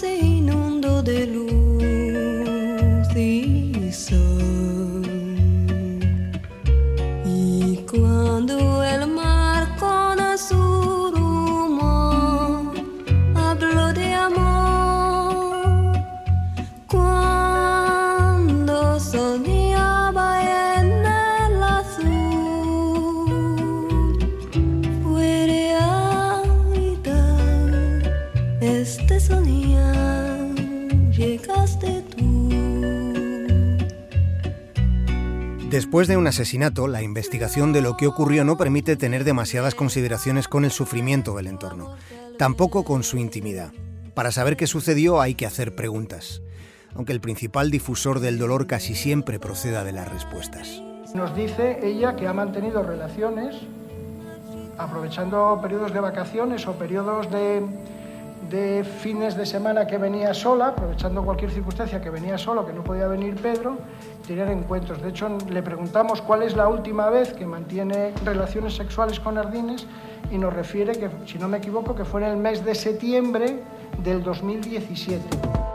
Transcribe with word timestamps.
se 0.00 0.14
inundó 0.18 1.02
de 1.02 1.26
luz 1.26 1.82
y 3.16 3.90
Después 35.76 36.08
de 36.08 36.16
un 36.16 36.26
asesinato, 36.26 36.88
la 36.88 37.02
investigación 37.02 37.74
de 37.74 37.82
lo 37.82 37.98
que 37.98 38.06
ocurrió 38.06 38.46
no 38.46 38.56
permite 38.56 38.96
tener 38.96 39.24
demasiadas 39.24 39.74
consideraciones 39.74 40.48
con 40.48 40.64
el 40.64 40.70
sufrimiento 40.70 41.36
del 41.36 41.48
entorno, 41.48 41.96
tampoco 42.38 42.82
con 42.82 43.02
su 43.02 43.18
intimidad. 43.18 43.74
Para 44.14 44.32
saber 44.32 44.56
qué 44.56 44.66
sucedió 44.66 45.20
hay 45.20 45.34
que 45.34 45.44
hacer 45.44 45.74
preguntas, 45.74 46.40
aunque 46.94 47.12
el 47.12 47.20
principal 47.20 47.70
difusor 47.70 48.20
del 48.20 48.38
dolor 48.38 48.66
casi 48.66 48.94
siempre 48.94 49.38
proceda 49.38 49.84
de 49.84 49.92
las 49.92 50.10
respuestas. 50.10 50.82
Nos 51.14 51.36
dice 51.36 51.78
ella 51.82 52.16
que 52.16 52.26
ha 52.26 52.32
mantenido 52.32 52.82
relaciones 52.82 53.56
aprovechando 54.78 55.58
periodos 55.60 55.92
de 55.92 56.00
vacaciones 56.00 56.66
o 56.66 56.72
periodos 56.78 57.30
de, 57.30 57.60
de 58.50 58.84
fines 58.84 59.36
de 59.36 59.44
semana 59.44 59.86
que 59.86 59.98
venía 59.98 60.32
sola, 60.34 60.68
aprovechando 60.68 61.24
cualquier 61.24 61.50
circunstancia 61.50 62.00
que 62.00 62.10
venía 62.10 62.38
solo, 62.38 62.64
que 62.64 62.72
no 62.72 62.84
podía 62.84 63.08
venir 63.08 63.34
Pedro, 63.36 63.76
tenían 64.26 64.50
encuentros. 64.50 65.02
De 65.02 65.08
hecho, 65.08 65.36
le 65.48 65.62
preguntamos 65.62 66.22
cuál 66.22 66.42
es 66.42 66.54
la 66.54 66.68
última 66.68 67.10
vez 67.10 67.32
que 67.32 67.46
mantiene 67.46 68.12
relaciones 68.24 68.76
sexuales 68.76 69.18
con 69.18 69.38
Ardines 69.38 69.86
y 70.30 70.38
nos 70.38 70.52
refiere 70.52 70.92
que, 70.92 71.10
si 71.26 71.38
no 71.38 71.48
me 71.48 71.58
equivoco, 71.58 71.94
que 71.94 72.04
fue 72.04 72.22
en 72.22 72.28
el 72.30 72.36
mes 72.36 72.64
de 72.64 72.74
septiembre 72.74 73.62
del 74.02 74.22
2017. 74.22 75.65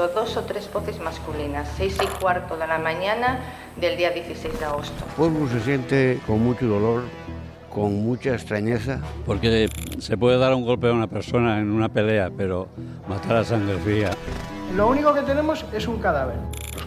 Escucho 0.00 0.20
dos 0.20 0.36
o 0.38 0.42
tres 0.44 0.72
voces 0.72 0.98
masculinas, 0.98 1.68
seis 1.76 1.98
y 2.02 2.06
cuarto 2.22 2.56
de 2.56 2.66
la 2.66 2.78
mañana 2.78 3.38
del 3.76 3.98
día 3.98 4.10
16 4.10 4.58
de 4.58 4.64
agosto. 4.64 5.04
El 5.04 5.12
pueblo 5.12 5.46
se 5.48 5.60
siente 5.60 6.20
con 6.26 6.42
mucho 6.42 6.66
dolor, 6.66 7.02
con 7.68 8.02
mucha 8.02 8.30
extrañeza. 8.30 9.00
Porque 9.26 9.68
se 9.98 10.16
puede 10.16 10.38
dar 10.38 10.54
un 10.54 10.64
golpe 10.64 10.88
a 10.88 10.92
una 10.92 11.06
persona 11.06 11.58
en 11.58 11.70
una 11.70 11.90
pelea, 11.90 12.30
pero 12.34 12.68
matar 13.08 13.36
a 13.36 13.44
sangre 13.44 13.76
fría. 13.78 14.10
Lo 14.74 14.88
único 14.88 15.12
que 15.12 15.20
tenemos 15.20 15.66
es 15.74 15.86
un 15.86 15.98
cadáver. 15.98 16.36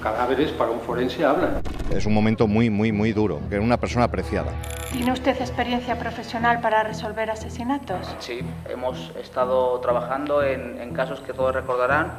Cadáveres 0.04 0.52
para 0.52 0.70
un 0.70 0.82
forense 0.82 1.23
hablan. 1.23 1.62
Es 1.90 2.06
un 2.06 2.14
momento 2.14 2.46
muy, 2.46 2.70
muy, 2.70 2.92
muy 2.92 3.14
duro, 3.14 3.40
que 3.48 3.56
era 3.56 3.64
una 3.64 3.78
persona 3.78 4.04
apreciada. 4.04 4.52
¿Tiene 4.92 5.14
usted 5.14 5.40
experiencia 5.40 5.98
profesional 5.98 6.59
para 6.59 6.84
resolver 6.84 7.32
asesinatos? 7.32 8.14
Sí, 8.20 8.42
hemos 8.70 9.14
estado 9.16 9.80
trabajando 9.80 10.44
en, 10.44 10.81
en 10.81 10.94
casos 10.94 11.22
que 11.22 11.31
todos 11.31 11.56
recordarán, 11.56 12.12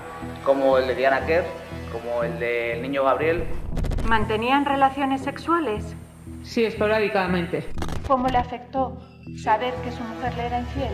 como 0.47 0.79
el 0.79 0.87
de 0.87 0.95
Diana 0.95 1.27
Kerr, 1.27 1.45
como 1.93 2.23
el 2.23 2.39
del 2.39 2.81
niño 2.81 3.05
Gabriel. 3.05 3.45
¿Mantenían 4.07 4.65
relaciones 4.65 5.21
sexuales? 5.21 5.95
Sí, 6.43 6.65
esporádicamente. 6.65 7.69
¿Cómo 8.09 8.29
le 8.29 8.39
afectó 8.39 8.97
saber 9.37 9.75
que 9.85 9.93
su 9.93 10.03
mujer 10.03 10.35
le 10.39 10.47
era 10.47 10.61
infiel? 10.61 10.93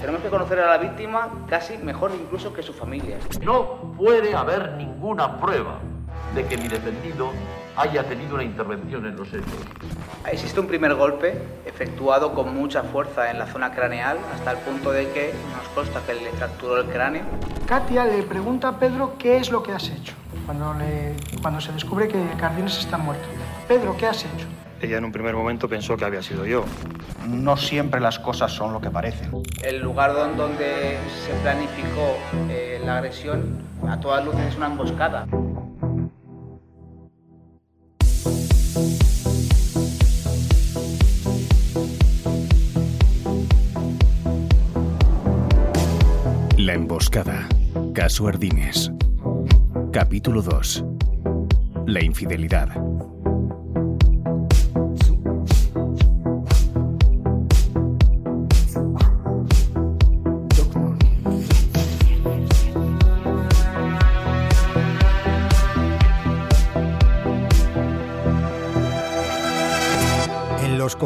Tenemos 0.00 0.22
que 0.22 0.30
conocer 0.30 0.58
a 0.60 0.68
la 0.68 0.78
víctima 0.78 1.44
casi 1.50 1.76
mejor 1.76 2.12
incluso 2.18 2.54
que 2.54 2.62
su 2.62 2.72
familia. 2.72 3.18
No 3.42 3.92
puede 3.98 4.34
haber 4.34 4.72
ninguna 4.72 5.38
prueba 5.38 5.80
de 6.34 6.44
que 6.46 6.56
mi 6.56 6.68
defendido 6.68 7.30
haya 7.76 8.04
tenido 8.04 8.34
una 8.34 8.44
intervención 8.44 9.06
en 9.06 9.16
los 9.16 9.28
hechos. 9.28 9.44
Existe 10.30 10.60
un 10.60 10.66
primer 10.66 10.94
golpe 10.94 11.40
efectuado 11.64 12.34
con 12.34 12.54
mucha 12.54 12.82
fuerza 12.82 13.30
en 13.30 13.38
la 13.38 13.46
zona 13.46 13.72
craneal 13.72 14.18
hasta 14.34 14.52
el 14.52 14.58
punto 14.58 14.90
de 14.92 15.08
que 15.10 15.32
nos 15.56 15.66
consta 15.74 16.00
que 16.06 16.14
le 16.14 16.30
fracturó 16.32 16.78
el 16.80 16.86
cráneo. 16.86 17.22
Katia 17.66 18.04
le 18.04 18.22
pregunta 18.24 18.68
a 18.68 18.78
Pedro 18.78 19.14
qué 19.18 19.38
es 19.38 19.50
lo 19.50 19.62
que 19.62 19.72
has 19.72 19.88
hecho 19.88 20.14
cuando, 20.46 20.74
le, 20.74 21.14
cuando 21.40 21.60
se 21.60 21.72
descubre 21.72 22.08
que 22.08 22.22
Cardines 22.38 22.78
está 22.78 22.98
muerto. 22.98 23.24
Pedro, 23.66 23.96
¿qué 23.96 24.06
has 24.06 24.24
hecho? 24.24 24.46
Ella 24.82 24.96
en 24.98 25.04
un 25.04 25.12
primer 25.12 25.34
momento 25.34 25.68
pensó 25.68 25.96
que 25.96 26.04
había 26.04 26.22
sido 26.22 26.46
yo. 26.46 26.64
No 27.28 27.56
siempre 27.56 28.00
las 28.00 28.18
cosas 28.18 28.50
son 28.50 28.72
lo 28.72 28.80
que 28.80 28.90
parecen. 28.90 29.30
El 29.62 29.80
lugar 29.80 30.14
don- 30.14 30.36
donde 30.36 30.96
se 31.26 31.32
planificó 31.42 32.16
eh, 32.48 32.80
la 32.84 32.96
agresión 32.96 33.62
a 33.88 34.00
todas 34.00 34.24
luces 34.24 34.40
es 34.48 34.56
una 34.56 34.66
emboscada. 34.66 35.26
Emboscada. 47.00 47.48
Caso 47.94 48.28
Ardines. 48.28 48.92
Capítulo 49.90 50.42
2. 50.42 50.84
La 51.86 52.04
infidelidad. 52.04 52.68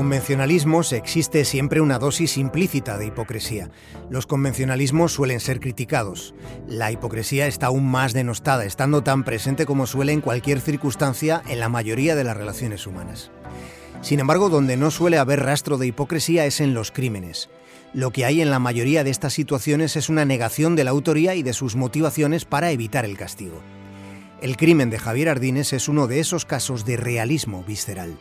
Convencionalismos 0.04 0.92
existe 0.92 1.46
siempre 1.46 1.80
una 1.80 1.98
dosis 1.98 2.36
implícita 2.36 2.98
de 2.98 3.06
hipocresía. 3.06 3.70
Los 4.10 4.26
convencionalismos 4.26 5.12
suelen 5.12 5.40
ser 5.40 5.60
criticados. 5.60 6.34
La 6.68 6.92
hipocresía 6.92 7.46
está 7.46 7.68
aún 7.68 7.90
más 7.90 8.12
denostada, 8.12 8.66
estando 8.66 9.02
tan 9.02 9.24
presente 9.24 9.64
como 9.64 9.86
suele 9.86 10.12
en 10.12 10.20
cualquier 10.20 10.60
circunstancia 10.60 11.42
en 11.48 11.58
la 11.58 11.70
mayoría 11.70 12.16
de 12.16 12.24
las 12.24 12.36
relaciones 12.36 12.86
humanas. 12.86 13.30
Sin 14.02 14.20
embargo, 14.20 14.50
donde 14.50 14.76
no 14.76 14.90
suele 14.90 15.16
haber 15.16 15.40
rastro 15.40 15.78
de 15.78 15.86
hipocresía 15.86 16.44
es 16.44 16.60
en 16.60 16.74
los 16.74 16.90
crímenes. 16.90 17.48
Lo 17.94 18.10
que 18.10 18.26
hay 18.26 18.42
en 18.42 18.50
la 18.50 18.58
mayoría 18.58 19.04
de 19.04 19.10
estas 19.10 19.32
situaciones 19.32 19.96
es 19.96 20.10
una 20.10 20.26
negación 20.26 20.76
de 20.76 20.84
la 20.84 20.90
autoría 20.90 21.34
y 21.34 21.42
de 21.42 21.54
sus 21.54 21.76
motivaciones 21.76 22.44
para 22.44 22.72
evitar 22.72 23.06
el 23.06 23.16
castigo. 23.16 23.58
El 24.42 24.58
crimen 24.58 24.90
de 24.90 24.98
Javier 24.98 25.30
Ardines 25.30 25.72
es 25.72 25.88
uno 25.88 26.08
de 26.08 26.20
esos 26.20 26.44
casos 26.44 26.84
de 26.84 26.98
realismo 26.98 27.64
visceral. 27.64 28.18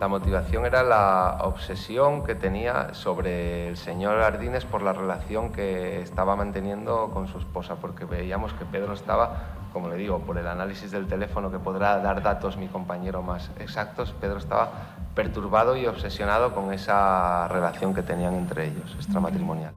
La 0.00 0.08
motivación 0.08 0.66
era 0.66 0.82
la 0.82 1.38
obsesión 1.42 2.24
que 2.24 2.34
tenía 2.34 2.94
sobre 2.94 3.68
el 3.68 3.76
señor 3.76 4.18
Ardines 4.18 4.64
por 4.64 4.82
la 4.82 4.92
relación 4.92 5.52
que 5.52 6.02
estaba 6.02 6.34
manteniendo 6.34 7.10
con 7.12 7.28
su 7.28 7.38
esposa, 7.38 7.76
porque 7.76 8.04
veíamos 8.04 8.52
que 8.54 8.64
Pedro 8.64 8.92
estaba, 8.94 9.54
como 9.72 9.88
le 9.88 9.96
digo, 9.96 10.18
por 10.18 10.36
el 10.36 10.48
análisis 10.48 10.90
del 10.90 11.06
teléfono 11.06 11.52
que 11.52 11.60
podrá 11.60 11.98
dar 11.98 12.22
datos 12.22 12.56
mi 12.56 12.66
compañero 12.66 13.22
más 13.22 13.50
exactos, 13.60 14.12
Pedro 14.20 14.38
estaba 14.38 14.72
perturbado 15.14 15.76
y 15.76 15.86
obsesionado 15.86 16.54
con 16.54 16.72
esa 16.72 17.46
relación 17.46 17.94
que 17.94 18.02
tenían 18.02 18.34
entre 18.34 18.66
ellos, 18.66 18.96
extramatrimonial. 18.96 19.74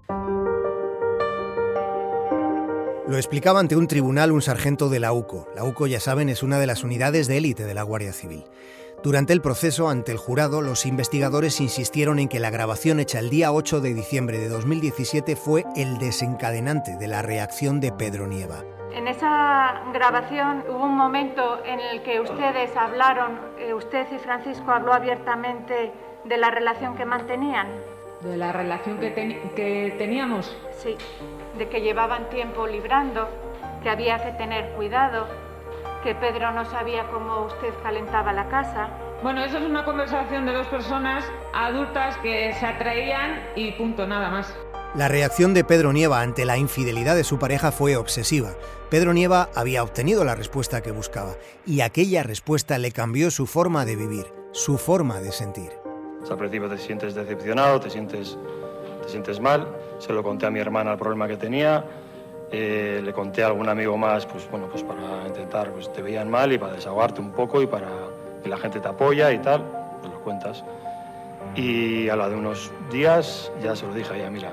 Lo 3.07 3.15
explicaba 3.15 3.62
ante 3.62 3.77
un 3.77 3.88
tribunal 3.88 4.33
un 4.33 4.42
sargento 4.42 4.89
de 4.89 5.00
la 5.00 5.13
UCO. 5.13 5.47
La 5.56 5.63
UCO, 5.63 5.88
ya 5.88 6.01
saben, 6.01 6.27
es 6.27 6.44
una 6.44 6.59
de 6.59 6.68
las 6.68 6.83
unidades 6.83 7.27
de 7.27 7.38
élite 7.38 7.63
de 7.63 7.74
la 7.74 7.83
Guardia 7.83 8.12
Civil. 8.12 8.44
Durante 9.03 9.31
el 9.31 9.41
proceso, 9.41 9.89
ante 9.89 10.11
el 10.11 10.17
jurado, 10.17 10.61
los 10.61 10.85
investigadores 10.88 11.61
insistieron 11.61 12.17
en 12.17 12.27
que 12.27 12.39
la 12.39 12.49
grabación 12.49 12.99
hecha 12.99 13.19
el 13.19 13.29
día 13.29 13.51
8 13.51 13.79
de 13.79 13.94
diciembre 13.94 14.39
de 14.39 14.49
2017 14.49 15.35
fue 15.35 15.65
el 15.75 15.99
desencadenante 15.99 16.97
de 16.97 17.07
la 17.07 17.21
reacción 17.21 17.79
de 17.79 17.91
Pedro 17.91 18.25
Nieva. 18.25 18.63
En 18.94 19.07
esa 19.07 19.83
grabación 19.94 20.63
hubo 20.67 20.85
un 20.85 20.97
momento 20.97 21.63
en 21.63 21.79
el 21.79 22.01
que 22.01 22.19
ustedes 22.19 22.75
hablaron, 22.75 23.39
eh, 23.59 23.73
usted 23.75 24.07
y 24.11 24.17
Francisco 24.17 24.71
habló 24.71 24.94
abiertamente 24.94 25.91
de 26.23 26.38
la 26.38 26.49
relación 26.49 26.95
que 26.95 27.05
mantenían. 27.05 27.67
¿De 28.21 28.35
la 28.35 28.51
relación 28.51 28.97
que, 28.99 29.11
teníamos? 29.99 30.57
Sí, 30.79 30.97
de 31.59 31.69
que 31.69 31.81
llevaban 31.81 32.29
tiempo 32.29 32.65
librando, 32.65 33.29
que 33.83 33.89
había 33.89 34.17
que 34.23 34.31
tener 34.31 34.71
cuidado, 34.71 35.27
que 36.03 36.15
Pedro 36.15 36.51
no 36.51 36.65
sabía 36.65 37.07
cómo 37.11 37.45
usted 37.45 37.73
calentaba 37.83 38.33
la 38.33 38.47
casa. 38.49 38.89
Bueno, 39.23 39.44
eso 39.44 39.57
es 39.57 39.65
una 39.65 39.83
conversación 39.83 40.45
de 40.45 40.53
dos 40.53 40.67
personas 40.67 41.25
adultas 41.53 42.17
que 42.17 42.53
se 42.53 42.65
atraían 42.65 43.41
y 43.55 43.71
punto, 43.71 44.05
nada 44.05 44.29
más. 44.29 44.55
La 44.95 45.07
reacción 45.07 45.53
de 45.53 45.63
Pedro 45.63 45.91
Nieva 45.94 46.21
ante 46.21 46.45
la 46.45 46.57
infidelidad 46.57 47.15
de 47.15 47.23
su 47.23 47.38
pareja 47.38 47.71
fue 47.71 47.97
obsesiva. 47.97 48.55
Pedro 48.89 49.13
Nieva 49.13 49.49
había 49.53 49.83
obtenido 49.83 50.23
la 50.23 50.33
respuesta 50.33 50.81
que 50.81 50.91
buscaba 50.91 51.35
y 51.65 51.81
aquella 51.81 52.23
respuesta 52.23 52.77
le 52.77 52.91
cambió 52.91 53.29
su 53.29 53.47
forma 53.47 53.85
de 53.85 53.95
vivir, 53.95 54.25
su 54.53 54.77
forma 54.77 55.19
de 55.19 55.31
sentir. 55.31 55.71
al 56.29 56.38
principio 56.38 56.69
te 56.69 56.77
sientes 56.77 57.15
decepcionado, 57.15 57.79
te 57.79 57.89
sientes, 57.89 58.38
te 59.03 59.09
sientes 59.09 59.39
mal. 59.39 59.67
Se 59.99 60.13
lo 60.13 60.23
conté 60.23 60.45
a 60.45 60.51
mi 60.51 60.59
hermana 60.59 60.94
el 60.94 60.97
problema 60.97 61.27
que 61.27 61.38
tenía. 61.38 61.83
Eh, 62.51 63.01
le 63.03 63.13
conté 63.13 63.44
a 63.44 63.47
algún 63.47 63.67
amigo 63.69 63.97
más, 63.97 64.25
pues 64.25 64.49
bueno, 64.49 64.67
pues 64.67 64.83
para 64.83 65.27
intentar, 65.27 65.71
pues 65.71 65.91
te 65.91 66.01
veían 66.01 66.29
mal 66.29 66.51
y 66.53 66.57
para 66.57 66.73
desahogarte 66.73 67.19
un 67.21 67.31
poco 67.31 67.61
y 67.61 67.67
para 67.67 67.88
que 68.44 68.49
la 68.49 68.57
gente 68.57 68.79
te 68.79 68.88
apoya 68.88 69.31
y 69.31 69.39
tal, 69.39 69.63
pues 70.01 70.13
lo 70.13 70.19
cuentas. 70.21 70.63
Y 71.55 72.07
a 72.09 72.15
la 72.15 72.29
de 72.29 72.35
unos 72.35 72.71
días 72.91 73.51
ya 73.61 73.75
se 73.75 73.85
lo 73.88 73.94
dije 73.94 74.13
a 74.13 74.17
ella, 74.17 74.29
mira, 74.29 74.51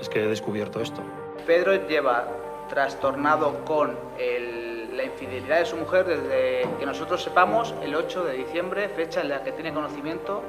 es 0.00 0.08
que 0.08 0.22
he 0.24 0.26
descubierto 0.26 0.80
esto. 0.80 1.02
Pedro 1.46 1.74
lleva 1.88 2.26
trastornado 2.68 3.64
con 3.64 3.96
el- 4.18 4.96
la 4.96 5.04
infidelidad 5.04 5.58
de 5.60 5.64
su 5.66 5.76
mujer 5.76 6.04
desde 6.04 6.68
que 6.78 6.84
nosotros 6.86 7.22
sepamos 7.22 7.74
el 7.82 7.94
8 7.94 8.24
de 8.24 8.34
diciembre, 8.34 8.88
fecha 8.90 9.22
en 9.22 9.30
la 9.30 9.42
que 9.42 9.52
tiene 9.52 9.72
conocimiento 9.72 10.42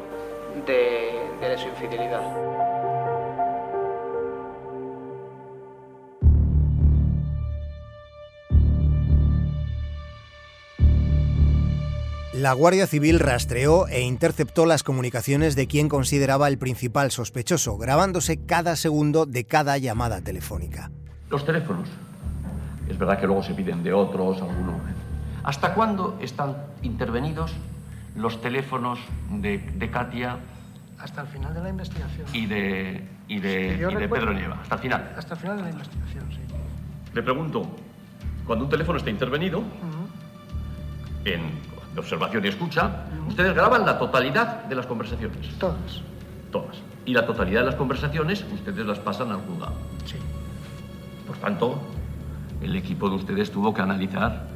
de, 0.67 1.11
de 1.41 1.57
su 1.57 1.69
infidelidad. 1.69 2.21
La 12.43 12.51
Guardia 12.51 12.87
Civil 12.87 13.21
rastreó 13.21 13.87
e 13.87 14.01
interceptó 14.01 14.65
las 14.65 14.83
comunicaciones 14.83 15.55
de 15.55 15.65
quien 15.65 15.87
consideraba 15.87 16.49
el 16.49 16.57
principal 16.57 17.09
sospechoso, 17.09 17.77
grabándose 17.77 18.45
cada 18.45 18.75
segundo 18.75 19.25
de 19.25 19.45
cada 19.45 19.77
llamada 19.77 20.19
telefónica. 20.19 20.91
Los 21.29 21.45
teléfonos. 21.45 21.87
Es 22.89 22.97
verdad 22.97 23.17
que 23.17 23.27
luego 23.27 23.43
se 23.43 23.53
piden 23.53 23.81
de 23.81 23.93
otros, 23.93 24.41
algunos. 24.41 24.75
¿Hasta 25.45 25.73
cuándo 25.73 26.19
están 26.21 26.57
intervenidos 26.81 27.53
los 28.17 28.41
teléfonos 28.41 28.99
de, 29.29 29.59
de 29.59 29.89
Katia 29.89 30.39
Hasta 30.99 31.21
el 31.21 31.27
final 31.29 31.53
de 31.53 31.61
la 31.61 31.69
investigación. 31.69 32.27
y 32.33 32.45
de, 32.45 33.07
y 33.29 33.39
de, 33.39 33.89
y 34.03 34.07
Pedro 34.09 34.33
Nieva? 34.33 34.59
Hasta 34.61 34.75
el 34.75 34.81
final. 34.81 35.13
Hasta 35.17 35.35
el 35.35 35.39
final 35.39 35.55
de 35.55 35.63
la 35.63 35.69
investigación, 35.69 36.25
sí. 36.29 36.41
Le 37.13 37.23
pregunto, 37.23 37.73
cuando 38.45 38.65
un 38.65 38.69
teléfono 38.69 38.97
está 38.97 39.09
intervenido, 39.09 39.63
en 41.23 41.71
de 41.93 41.99
observación 41.99 42.45
y 42.45 42.47
escucha, 42.47 43.05
ustedes 43.27 43.53
graban 43.53 43.85
la 43.85 43.97
totalidad 43.97 44.63
de 44.65 44.75
las 44.75 44.85
conversaciones. 44.85 45.49
Todas. 45.59 46.01
Todas. 46.51 46.77
Y 47.05 47.13
la 47.13 47.25
totalidad 47.25 47.61
de 47.61 47.65
las 47.67 47.75
conversaciones 47.75 48.45
ustedes 48.53 48.85
las 48.85 48.99
pasan 48.99 49.31
al 49.31 49.41
juzgado. 49.41 49.73
Sí. 50.05 50.15
Por 51.27 51.37
tanto, 51.37 51.81
el 52.61 52.75
equipo 52.75 53.09
de 53.09 53.15
ustedes 53.15 53.51
tuvo 53.51 53.73
que 53.73 53.81
analizar 53.81 54.47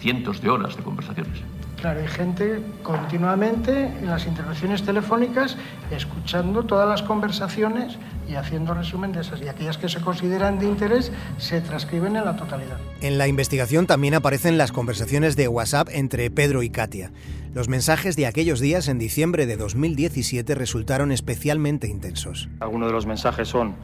cientos 0.00 0.40
de 0.40 0.50
horas 0.50 0.76
de 0.76 0.82
conversaciones. 0.82 1.42
Claro, 1.80 2.00
hay 2.00 2.08
gente 2.08 2.60
continuamente 2.82 3.86
en 3.86 4.06
las 4.06 4.26
intervenciones 4.26 4.82
telefónicas 4.82 5.56
escuchando 5.92 6.64
todas 6.64 6.88
las 6.88 7.02
conversaciones 7.02 7.98
y 8.28 8.34
haciendo 8.34 8.74
resumen 8.74 9.12
de 9.12 9.20
esas. 9.20 9.40
Y 9.40 9.48
aquellas 9.48 9.78
que 9.78 9.88
se 9.88 10.00
consideran 10.00 10.58
de 10.58 10.66
interés 10.66 11.12
se 11.38 11.60
transcriben 11.60 12.16
en 12.16 12.24
la 12.24 12.36
totalidad. 12.36 12.78
En 13.00 13.16
la 13.16 13.28
investigación 13.28 13.86
también 13.86 14.14
aparecen 14.14 14.58
las 14.58 14.72
conversaciones 14.72 15.36
de 15.36 15.46
WhatsApp 15.46 15.88
entre 15.92 16.30
Pedro 16.30 16.64
y 16.64 16.70
Katia. 16.70 17.12
Los 17.54 17.68
mensajes 17.68 18.16
de 18.16 18.26
aquellos 18.26 18.58
días 18.58 18.88
en 18.88 18.98
diciembre 18.98 19.46
de 19.46 19.56
2017 19.56 20.56
resultaron 20.56 21.12
especialmente 21.12 21.86
intensos. 21.86 22.48
Algunos 22.58 22.88
de 22.88 22.92
los 22.92 23.06
mensajes 23.06 23.48
son 23.48 23.76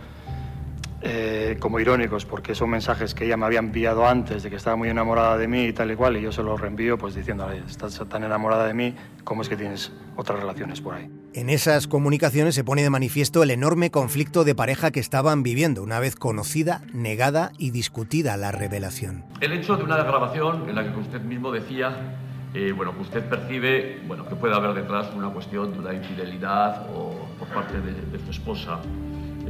eh, 1.07 1.59
como 1.61 1.79
irónicos, 1.81 2.25
porque 2.25 2.55
son 2.55 2.71
mensajes 2.71 3.15
que 3.15 3.27
ella 3.27 3.37
me 3.37 3.45
había 3.45 3.59
enviado 3.59 4.07
antes 4.07 4.43
de 4.43 4.49
que 4.49 4.57
estaba 4.57 4.75
muy 4.75 4.89
enamorada 4.89 5.37
de 5.37 5.47
mí 5.47 5.65
y 5.67 5.73
tal 5.75 5.91
y 5.91 5.97
cual, 5.97 6.17
y 6.17 6.23
yo 6.23 6.33
se 6.33 6.43
los 6.43 6.59
reenvío 6.59 6.97
pues 6.97 7.15
diciéndole, 7.15 7.59
estás 7.69 8.01
tan 8.09 8.25
enamorada 8.25 8.67
de 8.67 8.73
mí, 8.73 8.95
¿cómo 9.23 9.43
es 9.43 9.51
que 9.51 9.57
tienes 9.57 9.93
otras 10.17 10.41
relaciones 10.41 10.81
por 10.81 10.95
ahí? 10.95 11.11
En 11.35 11.51
esas 11.51 11.89
comunicaciones 11.89 12.55
se 12.55 12.65
pone 12.65 12.83
de 12.83 12.89
manifiesto 12.89 13.43
el 13.43 13.51
enorme 13.51 13.91
conflicto 13.91 14.45
de 14.45 14.55
pareja 14.55 14.93
que 14.93 15.01
estaban 15.01 15.43
viviendo 15.43 15.83
una 15.83 16.01
vez 16.01 16.17
conocida, 16.17 16.81
negada 16.95 17.53
y 17.59 17.71
discutida 17.71 18.39
la 18.39 18.51
revelación. 18.51 19.27
El 19.43 19.53
hecho 19.53 19.77
de 19.77 19.85
una 19.85 19.99
grabación 19.99 20.71
en 20.71 20.75
la 20.75 20.91
que 20.91 20.99
usted 20.99 21.21
mismo 21.21 21.53
decía, 21.53 22.17
eh, 22.55 22.73
bueno, 22.73 22.95
que 22.95 23.03
usted 23.03 23.29
percibe, 23.29 24.01
bueno, 24.07 24.27
que 24.27 24.37
puede 24.37 24.55
haber 24.55 24.73
detrás 24.73 25.09
una 25.15 25.29
cuestión 25.29 25.71
de 25.75 25.81
una 25.81 25.93
infidelidad 25.93 26.87
o 26.95 27.29
por 27.39 27.49
parte 27.49 27.79
de, 27.79 27.93
de 27.93 28.25
su 28.25 28.31
esposa. 28.31 28.81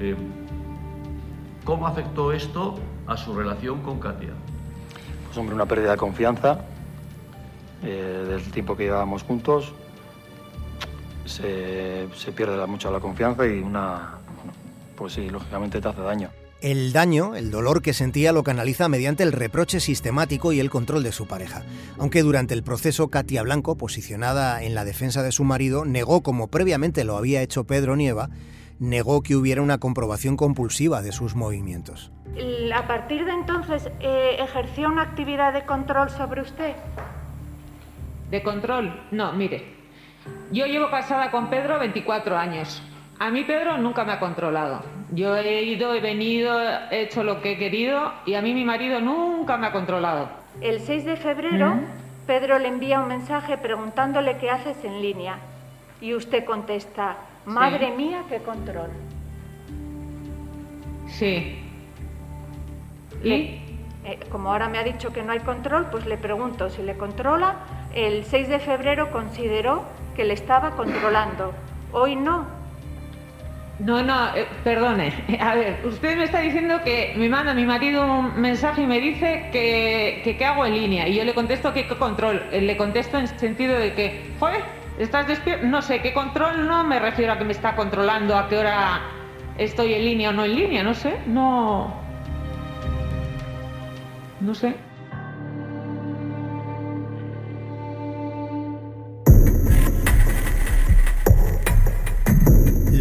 Eh, 0.01 0.17
¿Cómo 1.65 1.87
afectó 1.87 2.33
esto 2.33 2.79
a 3.07 3.17
su 3.17 3.35
relación 3.35 3.81
con 3.83 3.99
Katia? 3.99 4.31
Pues 5.27 5.37
hombre, 5.39 5.55
una 5.55 5.67
pérdida 5.67 5.93
de 5.93 5.97
confianza 5.97 6.59
eh, 7.83 8.25
del 8.29 8.43
tiempo 8.51 8.77
que 8.77 8.85
llevábamos 8.85 9.23
juntos. 9.23 9.73
Se, 11.25 12.07
se 12.15 12.33
pierde 12.33 12.57
la- 12.57 12.67
mucho 12.67 12.91
la 12.91 13.01
confianza 13.01 13.47
y 13.47 13.61
una, 13.61 14.19
pues 14.97 15.15
sí, 15.15 15.31
lógicamente 15.31 15.81
te 15.81 15.89
hace 15.89 16.01
daño. 16.03 16.29
El 16.61 16.93
daño, 16.93 17.35
el 17.35 17.51
dolor 17.51 17.83
que 17.83 17.93
sentía 17.93 18.33
lo 18.33 18.43
canaliza 18.43 18.89
mediante 18.89 19.23
el 19.23 19.33
reproche 19.33 19.81
sistemático 19.81 20.53
y 20.53 20.61
el 20.61 20.71
control 20.71 21.03
de 21.03 21.13
su 21.13 21.27
pareja. 21.27 21.63
Aunque 21.99 22.23
durante 22.23 22.55
el 22.55 22.63
proceso 22.63 23.09
Katia 23.09 23.43
Blanco, 23.43 23.77
posicionada 23.77 24.63
en 24.63 24.75
la 24.75 24.85
defensa 24.87 25.23
de 25.23 25.33
su 25.33 25.45
marido, 25.45 25.85
negó, 25.85 26.23
como 26.23 26.49
previamente 26.49 27.05
lo 27.05 27.17
había 27.19 27.43
hecho 27.43 27.65
Pedro 27.65 27.97
Nieva, 27.97 28.31
negó 28.79 29.23
que 29.23 29.37
hubiera 29.37 29.63
una 29.63 29.79
comprobación 29.79 30.37
compulsiva 30.37 31.03
de 31.03 31.13
sus 31.13 31.35
movimientos. 31.35 32.13
A 32.75 32.87
partir 32.87 33.25
de 33.25 33.33
entonces, 33.33 33.89
eh, 34.01 34.37
¿ejerció 34.41 34.89
una 34.89 35.03
actividad 35.03 35.53
de 35.53 35.65
control 35.65 36.11
sobre 36.11 36.41
usted? 36.41 36.75
¿De 38.31 38.43
control? 38.43 39.01
No, 39.13 39.33
mire. 39.33 39.75
Yo 40.51 40.67
llevo 40.67 40.91
casada 40.91 41.31
con 41.31 41.51
Pedro 41.51 41.79
24 41.79 42.37
años. 42.37 42.83
A 43.19 43.31
mí 43.31 43.45
Pedro 43.45 43.79
nunca 43.79 44.05
me 44.05 44.13
ha 44.13 44.19
controlado. 44.19 44.83
Yo 45.13 45.37
he 45.37 45.63
ido, 45.63 45.95
he 45.95 46.01
venido, 46.01 46.59
he 46.91 47.03
hecho 47.03 47.23
lo 47.23 47.41
que 47.41 47.53
he 47.53 47.59
querido 47.59 48.13
y 48.27 48.35
a 48.35 48.43
mí 48.43 48.53
mi 48.55 48.65
marido 48.65 49.01
nunca 49.01 49.57
me 49.57 49.69
ha 49.69 49.73
controlado. 49.73 50.29
El 50.61 50.81
6 50.81 51.05
de 51.05 51.17
febrero, 51.17 51.75
Pedro 52.27 52.59
le 52.59 52.69
envía 52.69 53.01
un 53.01 53.09
mensaje 53.09 53.57
preguntándole 53.57 54.39
qué 54.39 54.51
haces 54.51 54.85
en 54.85 55.01
línea. 55.01 55.39
Y 56.01 56.15
usted 56.15 56.45
contesta, 56.45 57.17
madre 57.47 57.91
mía, 57.93 58.23
qué 58.29 58.39
control. 58.39 58.91
Sí. 61.09 61.59
Le- 63.23 63.61
eh, 64.05 64.19
como 64.31 64.51
ahora 64.53 64.69
me 64.69 64.79
ha 64.79 64.85
dicho 64.85 65.13
que 65.13 65.23
no 65.23 65.33
hay 65.33 65.41
control, 65.41 65.87
pues 65.91 66.07
le 66.07 66.17
pregunto 66.19 66.69
si 66.71 66.83
le 66.83 66.97
controla. 66.97 67.57
El 67.95 68.25
6 68.25 68.49
de 68.49 68.59
febrero 68.59 69.11
consideró 69.13 69.85
que 70.17 70.25
le 70.25 70.35
estaba 70.35 70.73
controlando. 70.73 71.53
Hoy 71.93 72.17
no. 72.17 72.47
No, 73.79 74.03
no, 74.03 74.35
eh, 74.37 74.47
perdone. 74.63 75.13
A 75.41 75.55
ver, 75.55 75.81
usted 75.85 76.17
me 76.17 76.25
está 76.25 76.41
diciendo 76.41 76.81
que 76.85 77.15
me 77.17 77.29
manda 77.29 77.55
mi 77.55 77.65
marido 77.65 78.05
un 78.07 78.41
mensaje 78.41 78.83
y 78.83 78.87
me 78.87 79.01
dice 79.01 79.49
que, 79.53 80.37
que 80.39 80.45
hago 80.45 80.65
en 80.67 80.75
línea. 80.75 81.09
Y 81.09 81.15
yo 81.17 81.25
le 81.25 81.35
contesto 81.35 81.73
que 81.73 81.87
qué 81.87 81.97
control. 81.97 82.43
Eh, 82.53 82.61
Le 82.61 82.77
contesto 82.77 83.19
en 83.19 83.27
sentido 83.29 83.79
de 83.79 83.95
que, 83.95 84.31
joder, 84.39 84.63
estás 84.99 85.27
despierto. 85.27 85.67
No 85.67 85.83
sé, 85.83 86.01
qué 86.01 86.13
control 86.13 86.67
no 86.67 86.85
me 86.85 86.99
refiero 86.99 87.33
a 87.33 87.39
que 87.39 87.45
me 87.45 87.53
está 87.53 87.75
controlando, 87.77 88.37
a 88.37 88.49
qué 88.49 88.59
hora 88.59 89.03
estoy 89.59 89.95
en 89.95 90.05
línea 90.05 90.31
o 90.31 90.33
no 90.33 90.45
en 90.45 90.55
línea. 90.55 90.83
No 90.83 90.95
sé, 90.95 91.19
no. 91.27 91.95
No 94.41 94.55
sé. 94.55 94.77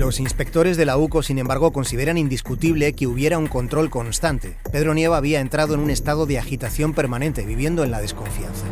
Los 0.04 0.20
inspectores 0.20 0.76
de 0.76 0.86
la 0.86 0.98
UCO, 0.98 1.24
sin 1.24 1.38
embargo, 1.38 1.72
consideran 1.72 2.18
indiscutible 2.18 2.92
que 2.94 3.08
hubiera 3.08 3.38
un 3.38 3.48
control 3.48 3.90
constante. 3.90 4.58
Pedro 4.70 4.94
Nieva 4.94 5.16
había 5.16 5.40
entrado 5.40 5.76
en 5.76 5.80
un 5.80 5.90
estado 5.90 6.26
de 6.26 6.40
agitación 6.40 6.94
permanente, 6.94 7.46
viviendo 7.46 7.86
en 7.86 7.92
la 7.92 8.02
desconfianza. 8.02 8.66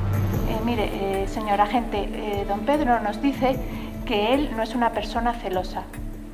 Eh, 0.50 0.60
mire, 0.66 0.84
eh, 0.84 1.11
señor 1.32 1.62
agente, 1.62 2.10
eh, 2.14 2.46
don 2.48 2.62
Pedro 2.62 3.00
nos 3.00 3.22
dice 3.22 3.56
que 4.06 4.34
él 4.34 4.50
no 4.56 4.64
es 4.64 4.76
una 4.76 4.92
persona 4.92 5.34
celosa, 5.34 5.84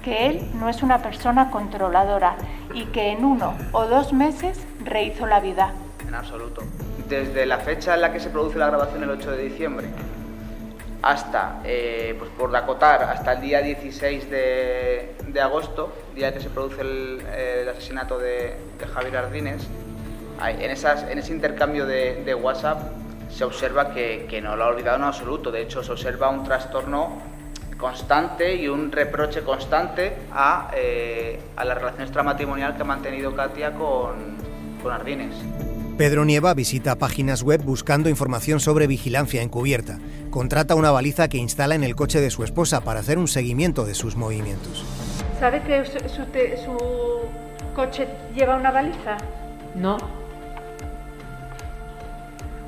que 0.04 0.27
él 0.27 0.50
no 0.56 0.70
es 0.70 0.82
una 0.82 1.01
persona 1.01 1.51
controladora 1.51 2.36
y 2.74 2.86
que 2.86 3.12
en 3.12 3.24
uno 3.24 3.54
o 3.72 3.86
dos 3.86 4.12
meses 4.12 4.60
rehizo 4.84 5.27
la 5.27 5.39
vida. 5.39 5.74
En 6.08 6.16
absoluto. 6.16 6.63
Desde 7.08 7.46
la 7.46 7.60
fecha 7.60 7.94
en 7.94 8.01
la 8.01 8.12
que 8.12 8.20
se 8.20 8.30
produce 8.30 8.58
la 8.58 8.68
grabación, 8.68 9.04
el 9.04 9.10
8 9.12 9.32
de 9.32 9.44
diciembre, 9.44 9.88
hasta, 11.04 11.62
eh, 11.63 12.16
pues 12.18 12.32
por 12.32 12.54
acotar, 12.56 13.04
hasta 13.04 13.34
el 13.34 13.42
día 13.42 13.62
16 13.62 14.30
de, 14.30 15.16
de 15.27 15.42
agosto, 15.42 15.94
día 16.16 16.34
que 16.34 16.39
se 16.39 16.50
produce 16.50 16.82
el, 16.82 17.22
el 17.38 17.70
asesinato 17.70 18.18
de, 18.18 18.58
de 18.80 18.88
Javier 18.88 19.18
Ardines, 19.18 19.68
en, 20.44 20.72
esas, 20.72 21.04
en 21.04 21.18
ese 21.18 21.34
intercambio 21.34 21.86
de 21.86 22.36
WhatsApp 22.36 22.80
se 23.29 23.43
observa 23.43 23.93
que, 23.93 24.25
que 24.29 24.41
no 24.41 24.55
lo 24.55 24.63
ha 24.63 24.67
olvidado 24.67 24.98
en 24.98 25.03
absoluto. 25.03 25.51
De 25.51 25.62
hecho, 25.62 25.84
se 25.84 25.91
observa 25.91 26.29
un 26.29 26.43
trastorno 26.43 27.22
constante 27.77 28.55
y 28.55 28.67
un 28.67 28.91
reproche 28.91 29.41
constante 29.43 30.13
a, 30.31 30.72
eh, 30.75 31.39
a 31.55 31.63
la 31.63 31.75
relación 31.75 32.01
extramatrimonial 32.03 32.75
que 32.75 32.81
ha 32.81 32.86
mantenido 32.86 33.36
Katia 33.36 33.72
con, 33.74 34.36
con 34.81 34.91
Ardines. 34.91 35.36
Pedro 35.98 36.25
Nieva 36.25 36.53
visita 36.53 36.96
páginas 36.96 37.41
web 37.43 37.62
buscando 37.63 38.10
información 38.10 38.60
sobre 38.60 38.88
vigilancia 38.88 39.41
encubierta. 39.41 40.00
Contrata 40.29 40.75
una 40.75 40.91
baliza 40.91 41.27
que 41.27 41.38
instala 41.38 41.75
en 41.75 41.84
el 41.84 41.96
coche 41.96 42.22
de 42.22 42.29
su 42.29 42.43
esposa 42.43 42.81
para 42.81 43.00
hacer 43.00 43.17
un 43.17 43.27
seguimiento 43.27 43.86
de 43.86 43.96
sus 43.96 44.15
movimientos. 44.15 44.84
¿Sabe 45.39 45.62
que 45.63 45.86
su, 45.86 45.98
su 46.10 46.25
te- 46.25 46.57
su 46.57 46.77
coche 47.75 48.07
lleva 48.36 48.55
una 48.55 48.72
baliza? 48.72 49.17
No. 49.75 49.98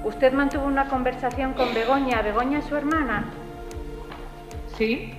¿Usted 0.04 0.32
mantuvo 0.32 0.66
una 0.66 0.88
conversación 0.88 1.54
con 1.54 1.74
Begoña? 1.74 2.22
¿Begoña 2.22 2.60
es 2.60 2.66
su 2.66 2.76
hermana? 2.76 3.26
Sí. 4.78 5.14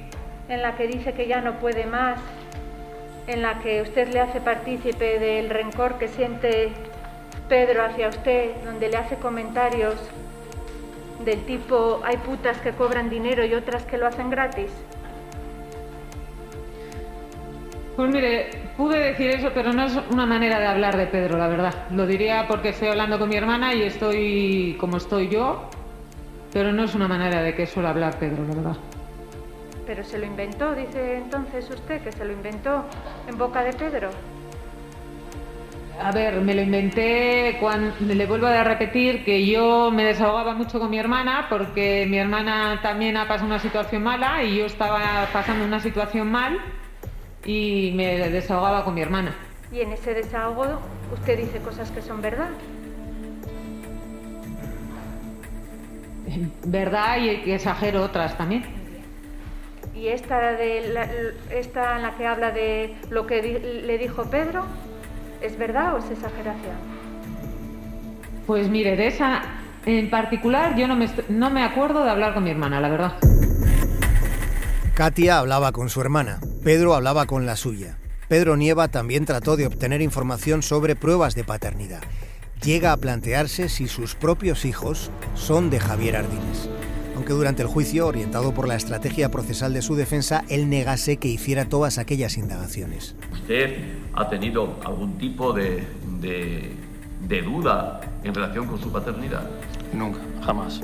En 0.49 0.63
la 0.63 0.77
que 0.77 0.87
dice 0.87 1.13
que 1.13 1.27
ya 1.27 1.41
no 1.41 1.59
puede 1.59 1.87
más. 1.87 2.19
En 3.27 3.43
la 3.43 3.59
que 3.61 3.83
usted 3.83 4.09
le 4.09 4.21
hace 4.21 4.41
partícipe 4.41 5.19
del 5.19 5.51
rencor 5.51 5.99
que 5.99 6.09
siente 6.09 6.73
Pedro 7.49 7.85
hacia 7.85 8.09
usted, 8.09 8.55
donde 8.65 8.89
le 8.89 8.97
hace 8.97 9.17
comentarios 9.17 9.97
del 11.25 11.45
tipo 11.45 12.01
hay 12.05 12.17
putas 12.17 12.59
que 12.59 12.73
cobran 12.73 13.11
dinero 13.11 13.45
y 13.45 13.55
otras 13.55 13.85
que 13.85 13.99
lo 13.99 14.07
hacen 14.07 14.31
gratis. 14.31 14.71
Pues 17.97 18.11
mire, 18.11 18.51
pude 18.77 18.99
decir 18.99 19.31
eso, 19.31 19.51
pero 19.53 19.73
no 19.73 19.85
es 19.85 19.99
una 20.11 20.25
manera 20.25 20.59
de 20.59 20.67
hablar 20.67 20.97
de 20.97 21.07
Pedro, 21.07 21.37
la 21.37 21.49
verdad. 21.49 21.75
Lo 21.91 22.07
diría 22.07 22.47
porque 22.49 22.71
estoy 22.71 22.89
hablando 22.89 23.19
con 23.19 23.29
mi 23.29 23.37
hermana 23.37 23.75
y 23.75 23.83
estoy 23.83 24.77
como 24.79 24.97
estoy 24.97 25.29
yo, 25.29 25.69
pero 26.53 26.73
no 26.73 26.85
es 26.85 26.95
una 26.95 27.09
manera 27.09 27.43
de 27.43 27.55
que 27.55 27.67
suele 27.67 27.89
hablar 27.89 28.19
Pedro, 28.19 28.45
la 28.47 28.55
verdad. 28.55 28.77
Pero 29.87 30.05
se 30.05 30.19
lo 30.19 30.27
inventó, 30.27 30.75
dice 30.75 31.17
entonces 31.17 31.69
usted 31.69 32.01
que 32.03 32.13
se 32.13 32.25
lo 32.25 32.33
inventó 32.33 32.85
en 33.27 33.37
boca 33.37 33.63
de 33.65 33.73
Pedro. 33.73 34.11
A 36.03 36.13
ver, 36.13 36.41
me 36.41 36.55
lo 36.55 36.63
inventé 36.63 37.59
cuando 37.61 37.95
le 38.01 38.25
vuelvo 38.25 38.47
a 38.47 38.65
repetir 38.65 39.23
que 39.23 39.45
yo 39.45 39.91
me 39.91 40.05
desahogaba 40.05 40.55
mucho 40.55 40.79
con 40.81 40.89
mi 40.89 40.99
hermana 40.99 41.47
porque 41.51 42.07
mi 42.09 42.17
hermana 42.17 42.81
también 42.83 43.19
ha 43.19 43.29
pasado 43.29 43.47
una 43.47 43.59
situación 43.59 44.03
mala 44.05 44.43
y 44.43 44.57
yo 44.57 44.65
estaba 44.65 45.29
pasando 45.31 45.63
una 45.63 45.79
situación 45.81 46.31
mal 46.31 46.59
y 47.45 47.93
me 47.95 48.29
desahogaba 48.31 48.85
con 48.85 48.95
mi 48.95 49.03
hermana. 49.03 49.35
Y 49.73 49.81
en 49.81 49.93
ese 49.93 50.15
desahogo 50.15 50.81
usted 51.13 51.39
dice 51.39 51.59
cosas 51.59 51.91
que 51.91 52.03
son 52.03 52.21
verdad. 52.21 52.49
¿Verdad? 56.65 57.17
Y 57.19 57.43
que 57.43 57.55
exagero 57.57 58.03
otras 58.05 58.37
también. 58.37 58.65
Y 59.95 60.09
esta, 60.09 60.53
de 60.53 60.89
la, 60.93 61.09
esta 61.55 61.97
en 61.97 62.03
la 62.03 62.17
que 62.17 62.27
habla 62.27 62.53
de 62.53 62.97
lo 63.11 63.27
que 63.27 63.43
di- 63.43 63.83
le 63.87 63.99
dijo 63.99 64.25
Pedro, 64.31 64.65
¿es 65.43 65.59
verdad 65.59 65.95
o 65.95 65.99
es 65.99 66.11
exageración? 66.11 66.77
Pues 68.47 68.69
mire, 68.69 68.97
de 68.97 69.09
esa 69.09 69.43
en 69.87 70.09
particular 70.11 70.77
yo 70.77 70.87
no 70.87 70.97
me, 70.97 71.09
no 71.29 71.51
me 71.51 71.63
acuerdo 71.65 72.05
de 72.05 72.11
hablar 72.11 72.35
con 72.35 72.45
mi 72.45 72.51
hermana, 72.51 72.81
la 72.81 72.89
verdad. 72.89 73.13
Katia 74.95 75.39
hablaba 75.39 75.73
con 75.73 75.89
su 75.89 76.01
hermana, 76.01 76.39
Pedro 76.63 76.95
hablaba 76.95 77.25
con 77.25 77.47
la 77.47 77.57
suya. 77.57 77.97
Pedro 78.29 78.55
Nieva 78.55 78.89
también 78.89 79.25
trató 79.25 79.57
de 79.57 79.67
obtener 79.67 80.03
información 80.03 80.63
sobre 80.63 80.95
pruebas 80.95 81.35
de 81.35 81.43
paternidad. 81.43 82.03
Llega 82.63 82.93
a 82.93 82.99
plantearse 82.99 83.71
si 83.71 83.89
sus 83.89 84.15
propios 84.15 84.67
hijos 84.67 85.11
son 85.35 85.71
de 85.71 85.81
Javier 85.81 86.17
Ardines. 86.17 86.69
Aunque 87.17 87.33
durante 87.33 87.63
el 87.63 87.69
juicio, 87.69 88.07
orientado 88.07 88.53
por 88.53 88.69
la 88.69 88.77
estrategia 88.77 89.31
procesal 89.31 89.73
de 89.73 89.81
su 89.81 89.95
defensa, 89.97 90.45
él 90.51 90.69
negase 90.69 91.17
que 91.17 91.29
hiciera 91.29 91.65
todas 91.65 91.97
aquellas 91.97 92.37
indagaciones. 92.37 93.15
¿Usted 93.33 93.79
ha 94.13 94.29
tenido 94.29 94.79
algún 94.85 95.17
tipo 95.17 95.55
de, 95.55 95.83
de, 96.21 96.73
de 97.27 97.43
duda 97.43 98.03
en 98.23 98.35
relación 98.35 98.67
con 98.67 98.79
su 98.79 98.93
paternidad? 98.93 99.49
Nunca, 99.95 100.21
jamás. 100.45 100.83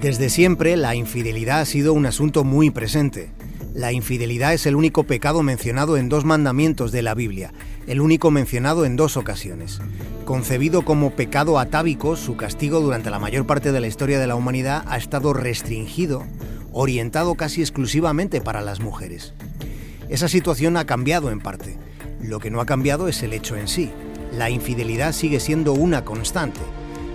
Desde 0.00 0.28
siempre, 0.28 0.76
la 0.76 0.96
infidelidad 0.96 1.60
ha 1.60 1.64
sido 1.64 1.92
un 1.92 2.06
asunto 2.06 2.42
muy 2.42 2.70
presente. 2.70 3.30
La 3.78 3.92
infidelidad 3.92 4.54
es 4.54 4.66
el 4.66 4.74
único 4.74 5.04
pecado 5.04 5.44
mencionado 5.44 5.96
en 5.96 6.08
dos 6.08 6.24
mandamientos 6.24 6.90
de 6.90 7.00
la 7.00 7.14
Biblia, 7.14 7.52
el 7.86 8.00
único 8.00 8.32
mencionado 8.32 8.84
en 8.84 8.96
dos 8.96 9.16
ocasiones. 9.16 9.78
Concebido 10.24 10.84
como 10.84 11.12
pecado 11.12 11.60
atávico, 11.60 12.16
su 12.16 12.36
castigo 12.36 12.80
durante 12.80 13.08
la 13.08 13.20
mayor 13.20 13.46
parte 13.46 13.70
de 13.70 13.78
la 13.78 13.86
historia 13.86 14.18
de 14.18 14.26
la 14.26 14.34
humanidad 14.34 14.82
ha 14.88 14.96
estado 14.96 15.32
restringido, 15.32 16.24
orientado 16.72 17.36
casi 17.36 17.60
exclusivamente 17.60 18.40
para 18.40 18.62
las 18.62 18.80
mujeres. 18.80 19.32
Esa 20.08 20.26
situación 20.26 20.76
ha 20.76 20.84
cambiado 20.84 21.30
en 21.30 21.38
parte. 21.38 21.78
Lo 22.20 22.40
que 22.40 22.50
no 22.50 22.60
ha 22.60 22.66
cambiado 22.66 23.06
es 23.06 23.22
el 23.22 23.32
hecho 23.32 23.54
en 23.54 23.68
sí. 23.68 23.92
La 24.32 24.50
infidelidad 24.50 25.12
sigue 25.12 25.38
siendo 25.38 25.72
una 25.72 26.04
constante. 26.04 26.58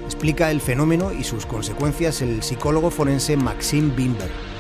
Explica 0.06 0.50
el 0.50 0.62
fenómeno 0.62 1.12
y 1.12 1.26
sus 1.26 1.46
consecuencias 1.46 2.22
el 2.22 2.42
psicólogo 2.42 2.90
forense 2.90 3.36
Maxim 3.36 3.94
Bimber. 3.98 4.53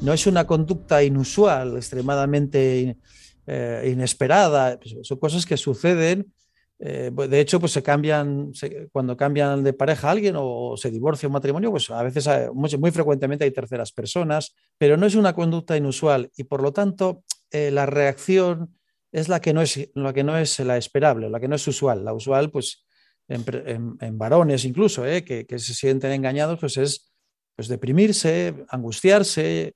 No 0.00 0.12
es 0.12 0.26
una 0.26 0.46
conducta 0.46 1.02
inusual, 1.02 1.76
extremadamente 1.76 2.98
eh, 3.46 3.90
inesperada, 3.92 4.78
pues 4.78 4.96
son 5.02 5.18
cosas 5.18 5.46
que 5.46 5.56
suceden. 5.56 6.32
eh, 6.78 7.10
pues, 7.14 7.30
de 7.30 7.40
hecho, 7.40 7.58
pues 7.58 7.72
se 7.72 7.82
cambian, 7.82 8.52
cuando 8.92 9.16
cambian 9.16 9.64
de 9.64 9.72
pareja 9.72 10.10
alguien 10.10 10.34
o 10.38 10.76
se 10.76 10.90
divorcia 10.90 11.28
un 11.28 11.32
matrimonio, 11.32 11.70
pues 11.70 11.90
a 11.90 12.02
veces, 12.02 12.28
muy, 12.52 12.90
frecuentemente 12.90 13.44
hay 13.44 13.50
terceras 13.50 13.92
personas, 13.92 14.54
pero 14.76 14.96
no 14.98 15.06
es 15.06 15.14
una 15.14 15.34
conducta 15.34 15.76
inusual 15.76 16.30
y 16.36 16.44
por 16.44 16.62
lo 16.62 16.72
tanto 16.72 17.24
eh, 17.50 17.70
la 17.70 17.86
reacción 17.86 18.76
es 19.12 19.28
la 19.28 19.40
que 19.40 19.54
no 19.54 19.62
es 19.62 19.90
la 19.94 20.12
que 20.12 20.24
no 20.24 20.36
es 20.36 20.58
la 20.60 20.76
esperable, 20.76 21.30
la 21.30 21.40
que 21.40 21.48
no 21.48 21.56
es 21.56 21.66
usual. 21.66 22.04
La 22.04 22.12
usual, 22.12 22.50
pues 22.50 22.84
en, 23.28 24.18
varones 24.18 24.64
incluso, 24.66 25.04
que, 25.04 25.46
que 25.48 25.58
se 25.58 25.72
sienten 25.74 26.12
engañados, 26.12 26.60
pues 26.60 26.76
es 26.76 27.12
pues, 27.56 27.68
deprimirse, 27.68 28.66
angustiarse, 28.68 29.74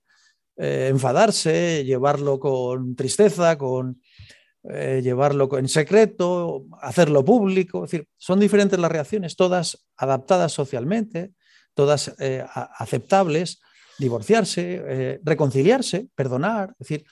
eh, 0.57 0.89
enfadarse, 0.91 1.85
llevarlo 1.85 2.39
con 2.39 2.95
tristeza, 2.95 3.57
con 3.57 4.03
eh, 4.65 5.01
llevarlo 5.03 5.49
en 5.57 5.69
secreto, 5.69 6.67
hacerlo 6.83 7.25
público. 7.25 7.85
Es 7.85 7.93
decir, 7.93 8.09
son 8.19 8.41
diferentes 8.41 8.79
las 8.79 8.93
reacciones, 8.93 9.37
todas 9.37 9.87
adaptadas 9.97 10.53
socialmente, 10.53 11.33
todas 11.73 12.15
eh, 12.19 12.45
aceptables, 12.55 13.63
divorciarse, 13.99 15.21
reconciliarse, 15.25 16.09
perdonar. 16.15 16.75
Decir, 16.79 17.05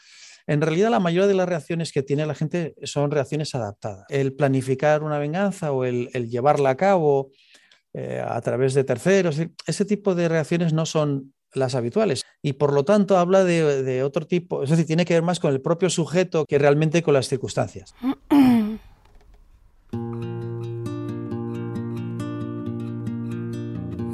en 0.47 0.61
realidad 0.61 0.91
la 0.91 1.01
mayoría 1.01 1.29
de 1.29 1.35
las 1.35 1.49
reacciones 1.49 1.93
que 1.93 2.03
tiene 2.03 2.27
la 2.27 2.35
gente 2.35 2.75
son 2.83 3.11
reacciones 3.11 3.55
adaptadas. 3.55 4.05
El 4.11 4.35
planificar 4.35 5.03
una 5.03 5.19
venganza 5.19 5.73
o 5.73 5.85
el, 5.85 6.09
llevarla 6.29 6.71
a 6.71 6.77
cabo 6.77 7.31
a 7.95 8.41
través 8.43 8.75
de 8.75 8.85
terceros, 8.85 9.39
ese 9.67 9.85
tipo 9.85 10.15
de 10.15 10.29
reacciones 10.29 10.73
no 10.73 10.87
son 10.87 11.33
las 11.55 11.75
habituales 11.75 12.25
y 12.43 12.55
por 12.55 12.73
lo 12.73 12.85
tanto 12.85 13.19
habla 13.19 13.45
de, 13.45 13.83
de 13.83 14.03
otro 14.03 14.27
tipo, 14.27 14.63
es 14.63 14.71
decir, 14.71 14.87
tiene 14.87 15.05
que 15.05 15.15
ver 15.15 15.23
más 15.23 15.41
con 15.41 15.53
el 15.53 15.61
propio 15.61 15.91
sujeto 15.91 16.45
que 16.47 16.59
realmente 16.59 17.03
con 17.03 17.15
las 17.15 17.29
circunstancias. 17.29 17.95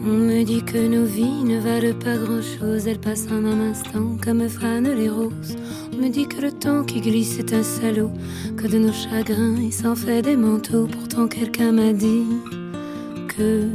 On 0.07 0.27
me 0.27 0.45
dit 0.45 0.63
que 0.63 0.87
nos 0.87 1.07
vies 1.07 1.45
ne 1.45 1.59
valent 1.59 1.99
pas 1.99 2.19
grand-chose, 2.19 2.87
elles 2.87 3.01
passent 3.01 3.27
en 3.31 3.47
un 3.47 3.71
instant 3.71 4.19
comme 4.23 4.47
fanent 4.51 4.93
les 4.93 5.09
roses. 5.09 5.57
On 5.95 5.97
me 5.97 6.11
dit 6.11 6.29
que 6.29 6.43
le 6.43 6.53
temps 6.53 6.85
qui 6.85 7.01
glisse 7.01 7.39
est 7.39 7.55
un 7.55 7.63
salaud, 7.63 8.11
que 8.55 8.67
de 8.67 8.79
nos 8.79 8.93
chagrins 8.93 9.57
il 9.57 9.73
s'en 9.73 9.97
fait 9.97 10.21
des 10.21 10.37
manteaux. 10.37 10.87
Pourtant 10.93 11.27
quelqu'un 11.27 11.73
m'a 11.73 11.95
dit 11.95 12.27
que 13.29 13.67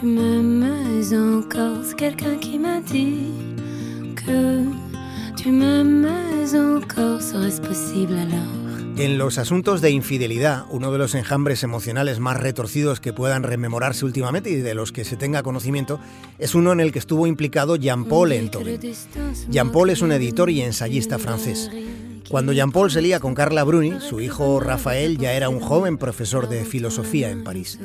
tu 0.00 0.06
m'aimes 0.06 0.64
encore. 1.12 1.84
C'est 1.84 1.96
quelqu'un 1.96 2.36
qui 2.36 2.58
m'a 2.58 2.80
dit 2.80 3.32
que 4.14 4.64
tu 5.36 5.50
m'aimes 5.50 6.06
encore. 6.54 7.20
Serait-ce 7.20 7.60
possible 7.60 8.14
alors 8.14 8.68
En 9.00 9.18
los 9.18 9.38
asuntos 9.38 9.80
de 9.80 9.90
infidelidad, 9.90 10.64
uno 10.70 10.90
de 10.90 10.98
los 10.98 11.14
enjambres 11.14 11.62
emocionales 11.62 12.20
más 12.20 12.36
retorcidos 12.36 13.00
que 13.00 13.12
puedan 13.12 13.42
rememorarse 13.42 14.04
últimamente 14.04 14.50
y 14.50 14.56
de 14.56 14.74
los 14.74 14.92
que 14.92 15.04
se 15.04 15.16
tenga 15.16 15.42
conocimiento 15.42 16.00
es 16.38 16.54
uno 16.54 16.72
en 16.72 16.80
el 16.80 16.92
que 16.92 16.98
estuvo 16.98 17.26
implicado 17.26 17.76
Jean-Paul 17.76 18.32
Enthoven. 18.32 18.80
Jean-Paul 19.50 19.90
es 19.90 20.02
un 20.02 20.12
editor 20.12 20.50
y 20.50 20.62
ensayista 20.62 21.18
francés. 21.18 21.70
Cuando 22.28 22.52
Jean-Paul 22.52 22.90
se 22.90 23.00
lía 23.00 23.20
con 23.20 23.34
Carla 23.34 23.64
Bruni, 23.64 24.00
su 24.00 24.20
hijo 24.20 24.60
Rafael 24.60 25.16
ya 25.16 25.32
era 25.32 25.48
un 25.48 25.60
joven 25.60 25.96
profesor 25.96 26.48
de 26.48 26.64
filosofía 26.66 27.30
en 27.30 27.42
París. 27.42 27.78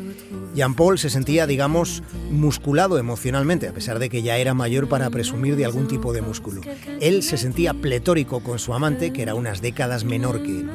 Jean-Paul 0.53 0.99
se 0.99 1.09
sentía, 1.09 1.47
digamos, 1.47 2.03
musculado 2.29 2.97
emocionalmente, 2.97 3.69
a 3.69 3.73
pesar 3.73 3.99
de 3.99 4.09
que 4.09 4.21
ya 4.21 4.37
era 4.37 4.53
mayor 4.53 4.89
para 4.89 5.09
presumir 5.09 5.55
de 5.55 5.63
algún 5.63 5.87
tipo 5.87 6.11
de 6.11 6.21
músculo. 6.21 6.61
Él 6.99 7.23
se 7.23 7.37
sentía 7.37 7.73
pletórico 7.73 8.41
con 8.41 8.59
su 8.59 8.73
amante, 8.73 9.13
que 9.13 9.21
era 9.21 9.33
unas 9.33 9.61
décadas 9.61 10.03
menor 10.03 10.43
que 10.43 10.59
él. 10.59 10.69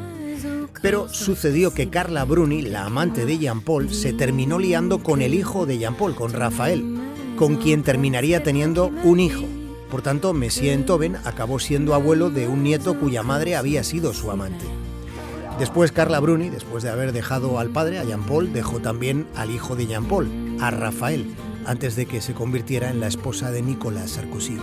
Pero 0.81 1.09
sucedió 1.13 1.75
que 1.75 1.91
Carla 1.91 2.25
Bruni, 2.25 2.63
la 2.63 2.87
amante 2.87 3.27
de 3.27 3.39
Jean-Paul, 3.39 3.93
se 3.93 4.15
terminó 4.15 4.59
liando 4.59 5.03
con 5.03 5.21
el 5.21 5.35
hijo 5.35 5.67
de 5.67 5.79
Jean-Paul, 5.79 6.15
con 6.15 6.33
Rafael, 6.33 6.85
con 7.37 7.57
quien 7.57 7.83
terminaría 7.83 8.43
teniendo 8.43 8.91
un 9.05 9.21
hijo, 9.21 9.45
Por 9.90 10.02
tanto, 10.02 10.35
Messier 10.35 10.75
Enthoven 10.75 11.16
acabó 11.25 11.59
siendo 11.59 11.95
abuelo 11.95 12.30
de 12.30 12.47
un 12.47 12.62
nieto 12.62 12.99
cuya 12.99 13.23
madre 13.23 13.57
había 13.57 13.83
sido 13.85 14.12
su 14.12 14.30
amante. 14.30 14.66
Después 15.59 15.90
Carla 15.90 16.21
Bruni, 16.21 16.50
después 16.50 16.85
de 16.85 16.90
haber 16.90 17.12
dejado 17.12 17.59
al 17.59 17.71
padre, 17.71 17.99
a 17.99 18.04
Jean 18.04 18.23
Paul, 18.25 18.52
dejó 18.52 18.80
también 18.80 19.26
al 19.35 19.50
hijo 19.50 19.75
de 19.75 19.87
Jean 19.87 20.04
Paul, 20.04 20.28
a 20.61 20.71
Rafael, 20.71 21.35
antes 21.66 21.97
de 21.97 22.07
que 22.07 22.21
se 22.21 22.35
convirtiera 22.35 22.90
en 22.90 23.00
la 23.00 23.09
esposa 23.09 23.50
de 23.50 23.62
Nicolas 23.62 24.12
Sarkozy. 24.12 24.59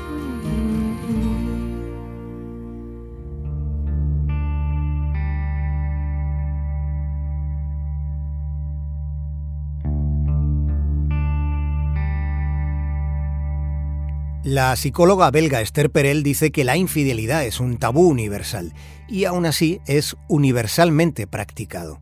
La 14.45 14.75
psicóloga 14.75 15.31
belga 15.31 15.59
Esther 15.59 15.89
Perel 15.89 16.21
dice 16.21 16.51
que 16.51 16.63
la 16.63 16.77
infidelidad 16.77 17.43
es 17.43 17.59
un 17.59 17.77
tabú 17.77 18.07
universal 18.07 18.75
y 19.07 19.25
aún 19.25 19.47
así 19.47 19.81
es 19.87 20.15
universalmente 20.27 21.25
practicado. 21.25 21.99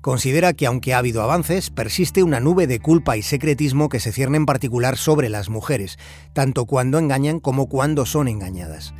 Considera 0.00 0.54
que 0.54 0.66
aunque 0.66 0.92
ha 0.92 0.98
habido 0.98 1.22
avances, 1.22 1.70
persiste 1.70 2.24
una 2.24 2.40
nube 2.40 2.66
de 2.66 2.80
culpa 2.80 3.16
y 3.16 3.22
secretismo 3.22 3.88
que 3.88 4.00
se 4.00 4.10
cierne 4.10 4.38
en 4.38 4.46
particular 4.46 4.96
sobre 4.96 5.28
las 5.28 5.50
mujeres, 5.50 6.00
tanto 6.32 6.66
cuando 6.66 6.98
engañan 6.98 7.38
como 7.38 7.68
cuando 7.68 8.06
son 8.06 8.26
engañadas. 8.26 8.92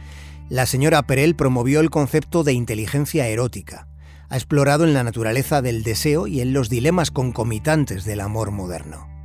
La 0.49 0.65
señora 0.65 1.03
Perel 1.03 1.35
promovió 1.35 1.81
el 1.81 1.91
concepto 1.91 2.45
de 2.45 2.53
inteligencia 2.53 3.27
erótica. 3.27 3.89
Ha 4.29 4.37
explorado 4.37 4.85
en 4.85 4.95
la 4.95 5.03
naturaleza 5.03 5.63
del 5.63 5.83
deseo 5.83 6.29
y 6.29 6.43
en 6.43 6.53
los 6.53 6.69
dilemas 6.69 7.11
concomitantes 7.11 8.05
del 8.05 8.21
amor 8.21 8.53
moderno. 8.53 9.18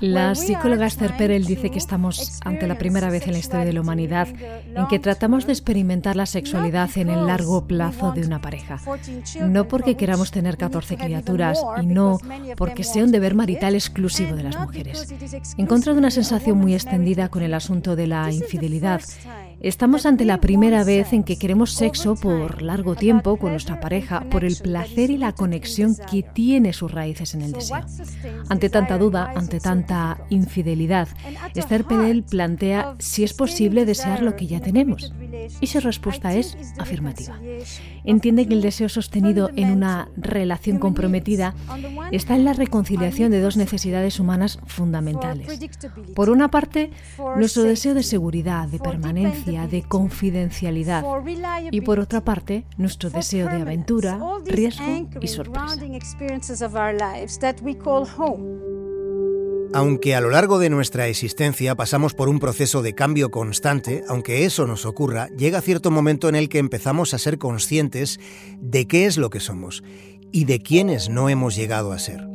La 0.00 0.34
psicóloga 0.34 0.86
Esther 0.86 1.16
Perel 1.16 1.46
dice 1.46 1.70
que 1.70 1.78
estamos 1.78 2.40
ante 2.44 2.66
la 2.66 2.76
primera 2.76 3.08
vez 3.08 3.26
en 3.26 3.32
la 3.32 3.38
historia 3.38 3.64
de 3.64 3.72
la 3.72 3.80
humanidad 3.80 4.28
en 4.28 4.86
que 4.88 4.98
tratamos 4.98 5.46
de 5.46 5.52
experimentar 5.52 6.14
la 6.14 6.26
sexualidad 6.26 6.90
en 6.96 7.08
el 7.08 7.26
largo 7.26 7.66
plazo 7.66 8.12
de 8.12 8.26
una 8.26 8.40
pareja. 8.40 8.80
No 9.46 9.66
porque 9.66 9.96
queramos 9.96 10.30
tener 10.30 10.58
14 10.58 10.96
criaturas 10.96 11.58
y 11.82 11.86
no 11.86 12.18
porque 12.56 12.84
sea 12.84 13.04
un 13.04 13.12
deber 13.12 13.34
marital 13.34 13.74
exclusivo 13.74 14.36
de 14.36 14.42
las 14.42 14.58
mujeres. 14.58 15.14
Encontrado 15.56 15.98
una 15.98 16.10
sensación 16.10 16.58
muy 16.58 16.74
extendida 16.74 17.30
con 17.30 17.42
el 17.42 17.54
asunto 17.54 17.96
de 17.96 18.08
la 18.08 18.30
infidelidad 18.30 19.00
Estamos 19.64 20.04
ante 20.04 20.26
la 20.26 20.42
primera 20.42 20.84
vez 20.84 21.14
en 21.14 21.24
que 21.24 21.38
queremos 21.38 21.72
sexo 21.72 22.16
por 22.16 22.60
largo 22.60 22.96
tiempo 22.96 23.38
con 23.38 23.52
nuestra 23.52 23.80
pareja, 23.80 24.20
por 24.28 24.44
el 24.44 24.56
placer 24.56 25.08
y 25.08 25.16
la 25.16 25.32
conexión 25.32 25.96
que 26.10 26.22
tiene 26.22 26.74
sus 26.74 26.92
raíces 26.92 27.34
en 27.34 27.40
el 27.40 27.52
deseo. 27.52 27.80
Ante 28.50 28.68
tanta 28.68 28.98
duda, 28.98 29.32
ante 29.34 29.60
tanta 29.60 30.18
infidelidad, 30.28 31.08
Esther 31.54 31.84
Perel 31.84 32.24
plantea 32.24 32.94
si 32.98 33.24
es 33.24 33.32
posible 33.32 33.86
desear 33.86 34.20
lo 34.20 34.36
que 34.36 34.46
ya 34.46 34.60
tenemos. 34.60 35.14
Y 35.62 35.66
su 35.66 35.80
respuesta 35.80 36.34
es 36.34 36.58
afirmativa. 36.78 37.38
Entiende 38.04 38.46
que 38.46 38.52
el 38.52 38.60
deseo 38.60 38.90
sostenido 38.90 39.48
en 39.56 39.70
una 39.70 40.08
relación 40.18 40.78
comprometida 40.78 41.54
está 42.12 42.36
en 42.36 42.44
la 42.44 42.52
reconciliación 42.52 43.30
de 43.30 43.40
dos 43.40 43.56
necesidades 43.56 44.20
humanas 44.20 44.58
fundamentales. 44.66 45.48
Por 46.14 46.28
una 46.28 46.48
parte, 46.50 46.90
nuestro 47.38 47.62
deseo 47.62 47.94
de 47.94 48.02
seguridad, 48.02 48.68
de 48.68 48.78
permanencia, 48.78 49.53
de 49.68 49.82
confidencialidad. 49.82 51.04
Y 51.70 51.80
por 51.80 52.00
otra 52.00 52.22
parte, 52.22 52.64
nuestro 52.76 53.10
deseo 53.10 53.46
de 53.48 53.62
aventura, 53.62 54.18
riesgo 54.44 55.08
y 55.20 55.28
sorpresa. 55.28 55.76
Aunque 59.72 60.14
a 60.14 60.20
lo 60.20 60.30
largo 60.30 60.60
de 60.60 60.70
nuestra 60.70 61.08
existencia 61.08 61.74
pasamos 61.74 62.14
por 62.14 62.28
un 62.28 62.38
proceso 62.38 62.80
de 62.80 62.94
cambio 62.94 63.32
constante, 63.32 64.04
aunque 64.08 64.44
eso 64.44 64.68
nos 64.68 64.86
ocurra, 64.86 65.28
llega 65.36 65.60
cierto 65.60 65.90
momento 65.90 66.28
en 66.28 66.36
el 66.36 66.48
que 66.48 66.58
empezamos 66.58 67.12
a 67.12 67.18
ser 67.18 67.38
conscientes 67.38 68.20
de 68.60 68.86
qué 68.86 69.06
es 69.06 69.18
lo 69.18 69.30
que 69.30 69.40
somos 69.40 69.82
y 70.30 70.44
de 70.44 70.60
quiénes 70.60 71.08
no 71.08 71.28
hemos 71.28 71.56
llegado 71.56 71.92
a 71.92 71.98
ser. 71.98 72.33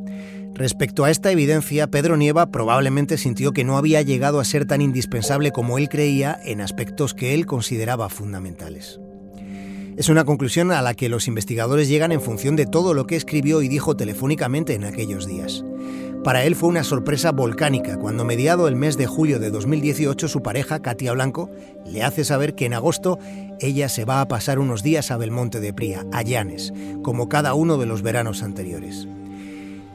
Respecto 0.60 1.06
a 1.06 1.10
esta 1.10 1.32
evidencia, 1.32 1.88
Pedro 1.88 2.18
Nieva 2.18 2.52
probablemente 2.52 3.18
sintió 3.18 3.54
que 3.54 3.64
no 3.64 3.78
había 3.78 4.02
llegado 4.02 4.42
a 4.42 4.44
ser 4.44 4.66
tan 4.66 4.82
indispensable 4.82 5.54
como 5.54 5.78
él 5.78 5.88
creía 5.88 6.38
en 6.44 6.60
aspectos 6.60 7.14
que 7.14 7.34
él 7.34 7.46
consideraba 7.46 8.10
fundamentales. 8.10 9.00
Es 9.96 10.10
una 10.10 10.26
conclusión 10.26 10.74
a 10.74 10.82
la 10.82 10.96
que 10.96 11.08
los 11.08 11.30
investigadores 11.30 11.88
llegan 11.88 12.12
en 12.12 12.20
función 12.20 12.58
de 12.58 12.66
todo 12.66 12.94
lo 12.94 13.08
que 13.08 13.16
escribió 13.16 13.62
y 13.62 13.70
dijo 13.70 13.96
telefónicamente 13.96 14.74
en 14.74 14.84
aquellos 14.84 15.26
días. 15.26 15.64
Para 16.26 16.44
él 16.44 16.58
fue 16.58 16.68
una 16.68 16.84
sorpresa 16.84 17.32
volcánica 17.32 17.96
cuando 17.96 18.26
mediado 18.26 18.68
el 18.68 18.76
mes 18.76 18.98
de 18.98 19.08
julio 19.08 19.40
de 19.40 19.52
2018 19.52 20.28
su 20.28 20.44
pareja, 20.44 20.82
Katia 20.82 21.14
Blanco, 21.14 21.50
le 21.86 22.04
hace 22.04 22.26
saber 22.26 22.54
que 22.56 22.66
en 22.66 22.74
agosto 22.74 23.18
ella 23.62 23.88
se 23.88 24.04
va 24.04 24.20
a 24.20 24.28
pasar 24.28 24.60
unos 24.60 24.84
días 24.84 25.10
a 25.10 25.16
Belmonte 25.16 25.62
de 25.62 25.72
Pría, 25.72 26.06
a 26.12 26.22
Llanes, 26.22 26.74
como 27.02 27.30
cada 27.30 27.54
uno 27.54 27.78
de 27.78 27.86
los 27.86 28.02
veranos 28.02 28.44
anteriores. 28.44 29.08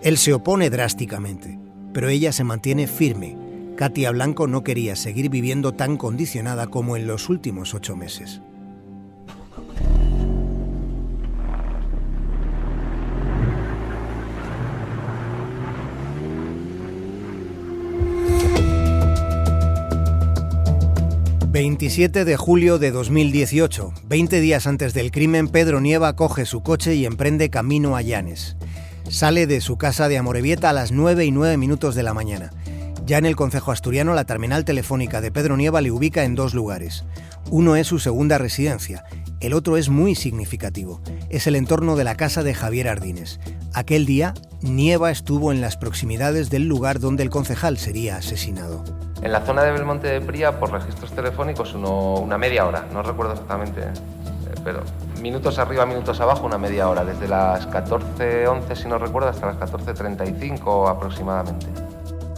Él 0.04 0.18
se 0.18 0.34
opone 0.34 0.68
drásticamente, 0.68 1.58
pero 1.94 2.10
ella 2.10 2.30
se 2.30 2.44
mantiene 2.44 2.86
firme. 2.86 3.38
Katia 3.74 4.10
Blanco 4.10 4.46
no 4.46 4.62
quería 4.62 4.96
seguir 4.96 5.30
viviendo 5.30 5.72
tan 5.72 5.96
condicionada 5.96 6.66
como 6.66 6.98
en 6.98 7.06
los 7.06 7.30
últimos 7.30 7.72
ocho 7.74 7.96
meses. 7.96 8.42
...27 21.54 22.24
de 22.24 22.36
julio 22.36 22.78
de 22.78 22.90
2018... 22.90 23.92
...20 24.08 24.40
días 24.40 24.66
antes 24.66 24.92
del 24.92 25.12
crimen... 25.12 25.46
...Pedro 25.46 25.80
Nieva 25.80 26.16
coge 26.16 26.46
su 26.46 26.64
coche 26.64 26.96
y 26.96 27.06
emprende 27.06 27.48
camino 27.48 27.96
a 27.96 28.02
Llanes 28.02 28.56
sale 29.08 29.46
de 29.46 29.60
su 29.60 29.76
casa 29.76 30.08
de 30.08 30.18
Amorebieta 30.18 30.70
a 30.70 30.72
las 30.72 30.92
9 30.92 31.24
y 31.24 31.30
9 31.30 31.56
minutos 31.56 31.94
de 31.94 32.02
la 32.02 32.14
mañana. 32.14 32.50
Ya 33.06 33.18
en 33.18 33.26
el 33.26 33.36
concejo 33.36 33.70
asturiano, 33.70 34.14
la 34.14 34.24
terminal 34.24 34.64
telefónica 34.64 35.20
de 35.20 35.30
Pedro 35.30 35.56
Nieva 35.56 35.80
le 35.80 35.90
ubica 35.90 36.24
en 36.24 36.34
dos 36.34 36.54
lugares. 36.54 37.04
Uno 37.50 37.76
es 37.76 37.86
su 37.86 37.98
segunda 37.98 38.38
residencia, 38.38 39.04
el 39.40 39.52
otro 39.52 39.76
es 39.76 39.90
muy 39.90 40.14
significativo. 40.14 41.02
Es 41.28 41.46
el 41.46 41.56
entorno 41.56 41.96
de 41.96 42.04
la 42.04 42.16
casa 42.16 42.42
de 42.42 42.54
Javier 42.54 42.88
Ardines. 42.88 43.40
Aquel 43.74 44.06
día, 44.06 44.32
Nieva 44.62 45.10
estuvo 45.10 45.52
en 45.52 45.60
las 45.60 45.76
proximidades 45.76 46.48
del 46.48 46.66
lugar 46.66 46.98
donde 46.98 47.24
el 47.24 47.28
concejal 47.28 47.76
sería 47.76 48.16
asesinado. 48.16 48.84
En 49.20 49.32
la 49.32 49.44
zona 49.44 49.62
de 49.62 49.72
Belmonte 49.72 50.08
de 50.08 50.22
Pría, 50.22 50.58
por 50.58 50.72
registros 50.72 51.12
telefónicos, 51.12 51.74
una 51.74 52.38
media 52.38 52.66
hora, 52.66 52.88
no 52.90 53.02
recuerdo 53.02 53.32
exactamente, 53.32 53.82
eh, 53.82 54.54
pero 54.64 54.82
minutos 55.20 55.58
arriba, 55.58 55.86
minutos 55.86 56.20
abajo, 56.20 56.46
una 56.46 56.58
media 56.58 56.88
hora, 56.88 57.04
desde 57.04 57.28
las 57.28 57.68
14.11, 57.68 58.74
si 58.74 58.88
no 58.88 58.98
recuerdo, 58.98 59.28
hasta 59.28 59.46
las 59.46 59.56
14.35 59.56 60.88
aproximadamente. 60.88 61.66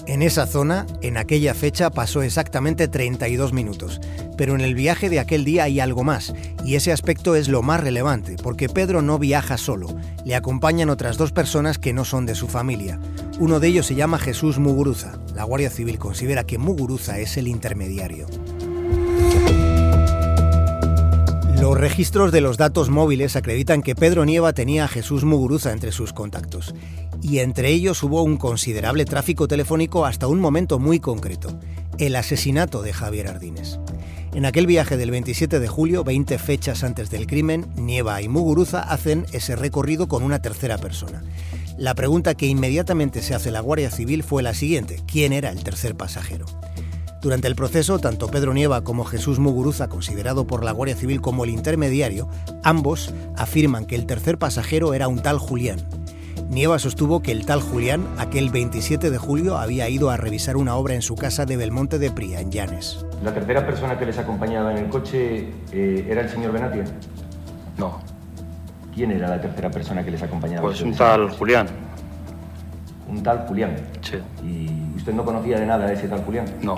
En 0.06 0.22
esa 0.22 0.46
zona, 0.46 0.86
en 1.02 1.16
aquella 1.16 1.52
fecha, 1.52 1.90
pasó 1.90 2.22
exactamente 2.22 2.86
32 2.86 3.52
minutos. 3.52 4.00
Pero 4.36 4.54
en 4.54 4.60
el 4.60 4.76
viaje 4.76 5.10
de 5.10 5.18
aquel 5.18 5.44
día 5.44 5.64
hay 5.64 5.80
algo 5.80 6.04
más, 6.04 6.32
y 6.64 6.76
ese 6.76 6.92
aspecto 6.92 7.34
es 7.34 7.48
lo 7.48 7.62
más 7.62 7.80
relevante, 7.80 8.36
porque 8.40 8.68
Pedro 8.68 9.02
no 9.02 9.18
viaja 9.18 9.58
solo, 9.58 9.88
le 10.24 10.36
acompañan 10.36 10.90
otras 10.90 11.16
dos 11.16 11.32
personas 11.32 11.78
que 11.78 11.92
no 11.92 12.04
son 12.04 12.24
de 12.24 12.36
su 12.36 12.46
familia. 12.46 13.00
Uno 13.40 13.58
de 13.58 13.66
ellos 13.66 13.86
se 13.86 13.96
llama 13.96 14.18
Jesús 14.18 14.60
Muguruza. 14.60 15.18
La 15.34 15.42
Guardia 15.42 15.70
Civil 15.70 15.98
considera 15.98 16.44
que 16.44 16.58
Muguruza 16.58 17.18
es 17.18 17.36
el 17.36 17.48
intermediario. 17.48 18.26
Los 21.60 21.76
registros 21.78 22.32
de 22.32 22.42
los 22.42 22.58
datos 22.58 22.90
móviles 22.90 23.34
acreditan 23.34 23.82
que 23.82 23.94
Pedro 23.94 24.24
Nieva 24.24 24.52
tenía 24.52 24.84
a 24.84 24.88
Jesús 24.88 25.24
Muguruza 25.24 25.72
entre 25.72 25.90
sus 25.90 26.12
contactos, 26.12 26.74
y 27.22 27.38
entre 27.38 27.70
ellos 27.70 28.02
hubo 28.02 28.22
un 28.22 28.36
considerable 28.36 29.04
tráfico 29.04 29.48
telefónico 29.48 30.04
hasta 30.04 30.26
un 30.26 30.38
momento 30.38 30.78
muy 30.78 31.00
concreto, 31.00 31.58
el 31.98 32.14
asesinato 32.14 32.82
de 32.82 32.92
Javier 32.92 33.28
Ardines. 33.28 33.80
En 34.34 34.44
aquel 34.44 34.66
viaje 34.66 34.98
del 34.98 35.10
27 35.10 35.58
de 35.58 35.66
julio, 35.66 36.04
20 36.04 36.38
fechas 36.38 36.84
antes 36.84 37.08
del 37.08 37.26
crimen, 37.26 37.66
Nieva 37.74 38.20
y 38.20 38.28
Muguruza 38.28 38.82
hacen 38.82 39.24
ese 39.32 39.56
recorrido 39.56 40.08
con 40.08 40.22
una 40.22 40.42
tercera 40.42 40.76
persona. 40.76 41.24
La 41.78 41.94
pregunta 41.94 42.34
que 42.34 42.46
inmediatamente 42.46 43.22
se 43.22 43.34
hace 43.34 43.50
la 43.50 43.60
Guardia 43.60 43.90
Civil 43.90 44.22
fue 44.22 44.42
la 44.42 44.52
siguiente, 44.52 45.00
¿quién 45.10 45.32
era 45.32 45.50
el 45.50 45.64
tercer 45.64 45.96
pasajero? 45.96 46.44
Durante 47.20 47.48
el 47.48 47.56
proceso, 47.56 47.98
tanto 47.98 48.28
Pedro 48.28 48.52
Nieva 48.52 48.82
como 48.84 49.04
Jesús 49.04 49.38
Muguruza, 49.38 49.88
considerado 49.88 50.46
por 50.46 50.64
la 50.64 50.72
Guardia 50.72 50.96
Civil 50.96 51.20
como 51.20 51.44
el 51.44 51.50
intermediario, 51.50 52.28
ambos 52.62 53.12
afirman 53.36 53.86
que 53.86 53.96
el 53.96 54.06
tercer 54.06 54.38
pasajero 54.38 54.94
era 54.94 55.08
un 55.08 55.20
tal 55.22 55.38
Julián. 55.38 55.78
Nieva 56.50 56.78
sostuvo 56.78 57.22
que 57.22 57.32
el 57.32 57.44
tal 57.44 57.60
Julián, 57.60 58.06
aquel 58.18 58.50
27 58.50 59.10
de 59.10 59.18
julio, 59.18 59.56
había 59.56 59.88
ido 59.88 60.10
a 60.10 60.16
revisar 60.16 60.56
una 60.56 60.76
obra 60.76 60.94
en 60.94 61.02
su 61.02 61.16
casa 61.16 61.44
de 61.46 61.56
Belmonte 61.56 61.98
de 61.98 62.10
Pría, 62.12 62.40
en 62.40 62.52
Llanes. 62.52 63.04
¿La 63.24 63.34
tercera 63.34 63.66
persona 63.66 63.98
que 63.98 64.06
les 64.06 64.18
acompañaba 64.18 64.70
en 64.72 64.84
el 64.84 64.88
coche 64.88 65.48
eh, 65.72 66.06
era 66.08 66.20
el 66.20 66.28
señor 66.28 66.52
Benatia? 66.52 66.84
No. 67.78 67.98
¿Quién 68.94 69.10
era 69.10 69.28
la 69.28 69.40
tercera 69.40 69.70
persona 69.70 70.04
que 70.04 70.10
les 70.12 70.22
acompañaba? 70.22 70.62
Pues 70.62 70.80
un 70.82 70.94
tal 70.94 71.30
Julián. 71.30 71.66
un 73.08 73.22
tal 73.22 73.46
Julián. 73.48 73.76
Sí. 74.02 74.16
¿Y 74.44 74.96
usted 74.96 75.12
no 75.12 75.24
conocía 75.24 75.58
de 75.58 75.66
nada 75.66 75.86
a 75.86 75.92
ese 75.92 76.06
tal 76.08 76.22
Julián? 76.24 76.46
No. 76.62 76.76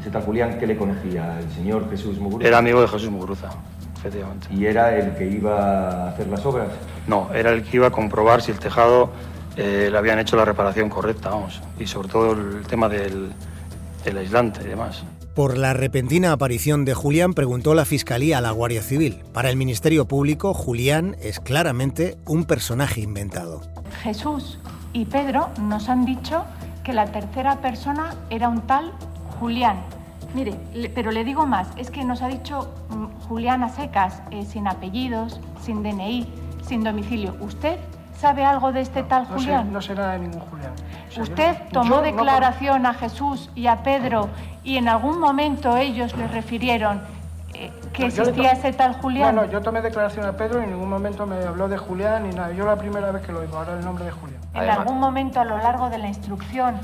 ¿Ese 0.00 0.08
tal 0.08 0.22
Julián 0.22 0.58
qué 0.58 0.66
le 0.66 0.78
conocía? 0.78 1.38
¿El 1.38 1.50
señor 1.52 1.90
Jesús 1.90 2.18
Muguruza? 2.18 2.48
Era 2.48 2.56
amigo 2.56 2.80
de 2.80 2.88
Jesús 2.88 3.10
Muguruza, 3.10 3.50
efectivamente. 3.98 4.46
¿Y 4.50 4.64
era 4.64 4.96
el 4.96 5.14
que 5.14 5.26
iba 5.26 5.58
a 5.58 6.08
hacer 6.08 6.26
las 6.28 6.44
obras? 6.46 6.68
No, 7.06 7.28
era 7.34 7.52
el 7.52 7.62
que 7.62 7.76
iba 7.76 7.88
a 7.88 7.90
comprobar 7.90 8.40
si 8.40 8.50
el 8.50 8.58
tejado 8.58 9.10
eh, 9.58 9.88
le 9.92 9.98
habían 9.98 10.18
hecho 10.18 10.36
la 10.36 10.46
reparación 10.46 10.88
correcta, 10.88 11.28
vamos. 11.28 11.60
Y 11.78 11.86
sobre 11.86 12.08
todo 12.08 12.32
el 12.32 12.66
tema 12.66 12.88
del, 12.88 13.30
del 14.02 14.16
aislante 14.16 14.62
y 14.64 14.68
demás. 14.68 15.04
Por 15.34 15.58
la 15.58 15.74
repentina 15.74 16.32
aparición 16.32 16.86
de 16.86 16.94
Julián 16.94 17.34
preguntó 17.34 17.74
la 17.74 17.84
Fiscalía 17.84 18.38
a 18.38 18.40
la 18.40 18.52
Guardia 18.52 18.80
Civil. 18.80 19.18
Para 19.34 19.50
el 19.50 19.56
Ministerio 19.56 20.08
Público, 20.08 20.54
Julián 20.54 21.14
es 21.20 21.40
claramente 21.40 22.16
un 22.26 22.46
personaje 22.46 23.02
inventado. 23.02 23.60
Jesús 24.02 24.58
y 24.94 25.04
Pedro 25.04 25.50
nos 25.60 25.90
han 25.90 26.06
dicho 26.06 26.46
que 26.84 26.94
la 26.94 27.12
tercera 27.12 27.60
persona 27.60 28.14
era 28.30 28.48
un 28.48 28.62
tal 28.62 28.92
Julián. 29.40 29.78
Mire, 30.34 30.54
le- 30.74 30.90
pero 30.90 31.10
le 31.10 31.24
digo 31.24 31.44
más, 31.46 31.66
es 31.76 31.90
que 31.90 32.04
nos 32.04 32.22
ha 32.22 32.28
dicho 32.28 32.72
mm, 32.90 33.26
Julián 33.26 33.64
a 33.64 33.68
secas, 33.68 34.22
eh, 34.30 34.44
sin 34.44 34.68
apellidos, 34.68 35.40
sin 35.60 35.82
DNI, 35.82 36.32
sin 36.64 36.84
domicilio. 36.84 37.34
¿Usted 37.40 37.78
sabe 38.16 38.44
algo 38.44 38.70
de 38.70 38.82
este 38.82 39.02
tal 39.02 39.26
No 39.30 39.38
sé, 39.40 39.64
no 39.64 39.80
sé 39.80 39.94
nada 39.94 40.12
de 40.12 40.18
ningún 40.20 40.40
Julián. 40.42 40.72
O 41.08 41.12
sea, 41.12 41.22
¿Usted 41.24 41.56
yo- 41.58 41.68
tomó 41.72 41.88
yo 41.88 41.96
no 41.96 42.02
declaración 42.02 42.86
a 42.86 42.94
Jesús 42.94 43.50
y 43.56 43.66
a 43.66 43.82
Pedro 43.82 44.28
y 44.62 44.76
en 44.76 44.88
algún 44.88 45.18
momento 45.18 45.76
ellos 45.78 46.14
les 46.16 46.30
refirieron 46.30 47.00
eh, 47.54 47.72
que 47.92 48.02
le 48.02 48.08
existía 48.08 48.52
ese 48.52 48.72
tal 48.72 48.94
Julián? 49.00 49.34
No, 49.34 49.42
no, 49.46 49.50
yo 49.50 49.60
tomé 49.62 49.80
declaración 49.80 50.24
a 50.26 50.32
Pedro 50.32 50.60
y 50.60 50.64
en 50.64 50.70
ningún 50.70 50.88
momento 50.90 51.26
me 51.26 51.36
habló 51.44 51.66
de 51.68 51.76
Julián 51.78 52.28
ni 52.28 52.34
nada. 52.36 52.52
Yo 52.52 52.64
la 52.66 52.76
primera 52.76 53.10
vez 53.10 53.22
que 53.26 53.32
lo 53.32 53.40
oigo, 53.40 53.56
ahora 53.56 53.72
el 53.72 53.84
nombre 53.84 54.04
de 54.04 54.12
Julián. 54.12 54.40
¿En 54.54 54.68
algún 54.70 55.00
momento 55.00 55.40
a 55.40 55.44
lo 55.44 55.56
largo 55.58 55.90
de 55.90 55.98
la 55.98 56.06
instrucción, 56.08 56.76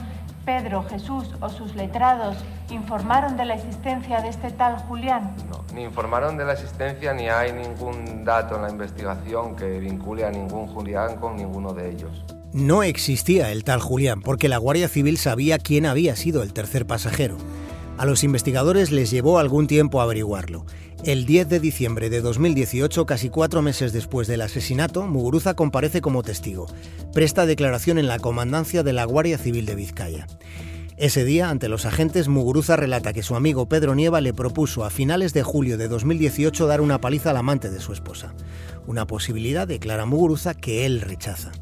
Pedro, 0.47 0.85
Jesús 0.85 1.27
o 1.41 1.49
sus 1.49 1.75
letrados 1.75 2.37
informaron 2.71 3.37
de 3.37 3.45
la 3.45 3.57
existencia 3.57 4.21
de 4.21 4.29
este 4.29 4.53
tal 4.53 4.79
Julián? 4.79 5.35
Ni 5.75 5.83
informaron 5.83 6.37
de 6.37 6.45
la 6.45 6.53
existencia 6.53 7.13
ni 7.13 7.29
hay 7.29 7.53
ningún 7.53 8.25
dato 8.25 8.55
en 8.55 8.63
la 8.63 8.71
investigación 8.71 9.57
que 9.57 9.81
vincule 9.81 10.25
a 10.25 10.31
ningún 10.31 10.69
Julián 10.69 11.17
con 11.17 11.37
ninguno 11.37 11.75
de 11.75 11.91
ellos. 11.91 12.25
No 12.53 12.85
existía 12.85 13.51
el 13.51 13.65
tal 13.65 13.81
Julián 13.81 14.23
porque 14.23 14.49
la 14.49 14.59
Guardia 14.59 14.89
Civil 14.89 15.19
sabía 15.19 15.59
quién 15.59 15.85
había 15.85 16.15
sido 16.15 16.45
el 16.45 16.53
tercer 16.53 16.87
pasajero. 16.87 17.37
A 17.99 18.05
los 18.05 18.25
investigadores 18.25 18.91
les 18.93 19.11
llevó 19.11 19.39
algún 19.39 19.67
tiempo 19.67 20.03
averiguarlo. 20.03 20.67
El 21.03 21.25
10 21.25 21.49
de 21.49 21.61
diciembre 21.61 22.11
de 22.11 22.21
2018, 22.21 23.07
casi 23.07 23.31
cuatro 23.31 23.63
meses 23.63 23.95
después 23.95 24.29
del 24.29 24.43
asesinato, 24.43 25.07
Muguruza 25.07 25.55
comparece 25.55 26.03
como 26.03 26.23
testigo. 26.23 26.67
Presta 27.15 27.47
declaración 27.47 27.97
en 27.99 28.07
la 28.07 28.19
comandancia 28.19 28.83
de 28.83 28.93
la 28.93 29.05
Guardia 29.07 29.39
Civil 29.39 29.65
de 29.65 29.77
Vizcaya. 29.77 30.27
Ese 30.99 31.25
día, 31.25 31.49
ante 31.49 31.69
los 31.69 31.87
agentes, 31.87 32.29
Muguruza 32.29 32.77
relata 32.77 33.15
que 33.15 33.23
su 33.23 33.35
amigo 33.35 33.67
Pedro 33.67 33.95
Nieva 33.95 34.21
le 34.21 34.35
propuso 34.35 34.85
a 34.85 34.91
finales 34.91 35.33
de 35.33 35.43
julio 35.43 35.79
de 35.79 35.89
2018 35.89 36.67
dar 36.67 36.83
una 36.83 37.01
paliza 37.01 37.31
al 37.31 37.39
amante 37.39 37.71
de 37.71 37.81
su 37.81 37.95
esposa. 37.95 38.35
Una 38.87 39.07
posibilidad, 39.07 39.67
declara 39.67 40.05
Muguruza, 40.05 40.53
que 40.53 40.85
él 40.85 41.01
rechaza. 41.01 41.53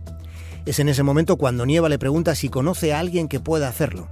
Es 0.66 0.80
en 0.80 0.88
ese 0.88 1.04
momento 1.04 1.36
cuando 1.36 1.66
Nieva 1.66 1.88
le 1.88 1.98
pregunta 1.98 2.34
si 2.34 2.48
conoce 2.48 2.92
a 2.92 2.98
alguien 2.98 3.28
que 3.28 3.38
pueda 3.38 3.68
hacerlo. 3.68 4.08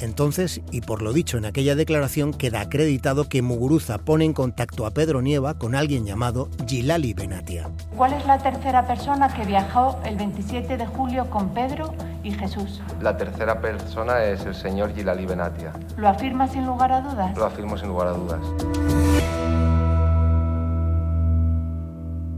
Entonces, 0.00 0.62
y 0.70 0.80
por 0.80 1.02
lo 1.02 1.12
dicho 1.12 1.36
en 1.36 1.44
aquella 1.44 1.74
declaración, 1.74 2.32
queda 2.32 2.62
acreditado 2.62 3.28
que 3.28 3.42
Muguruza 3.42 3.98
pone 3.98 4.24
en 4.24 4.32
contacto 4.32 4.86
a 4.86 4.92
Pedro 4.92 5.20
Nieva 5.20 5.58
con 5.58 5.74
alguien 5.74 6.06
llamado 6.06 6.48
Gilali 6.66 7.12
Benatia. 7.12 7.70
¿Cuál 7.96 8.14
es 8.14 8.24
la 8.26 8.38
tercera 8.38 8.86
persona 8.86 9.32
que 9.34 9.44
viajó 9.44 10.00
el 10.04 10.16
27 10.16 10.76
de 10.78 10.86
julio 10.86 11.28
con 11.28 11.50
Pedro 11.50 11.94
y 12.22 12.32
Jesús? 12.32 12.80
La 13.00 13.16
tercera 13.16 13.60
persona 13.60 14.24
es 14.24 14.44
el 14.46 14.54
señor 14.54 14.94
Gilali 14.94 15.26
Benatia. 15.26 15.72
¿Lo 15.96 16.08
afirma 16.08 16.48
sin 16.48 16.64
lugar 16.64 16.92
a 16.92 17.02
dudas? 17.02 17.36
Lo 17.36 17.44
afirmo 17.44 17.76
sin 17.76 17.88
lugar 17.88 18.08
a 18.08 18.12
dudas. 18.12 18.40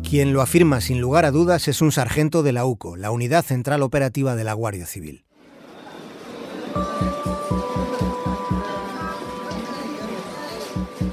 Quien 0.03 0.35
lo 0.35 0.43
afirma 0.43 0.81
sin 0.81 1.01
lugar 1.01 1.25
a 1.25 1.31
dudas 1.31 1.69
es 1.69 1.81
un 1.81 1.91
sargento 1.91 2.43
de 2.43 2.53
la 2.53 2.67
UCO, 2.67 2.97
la 2.97 3.11
Unidad 3.11 3.45
Central 3.45 3.83
Operativa 3.83 4.35
de 4.35 4.45
la 4.45 4.53
Guardia 4.53 4.85
Civil. 4.85 5.25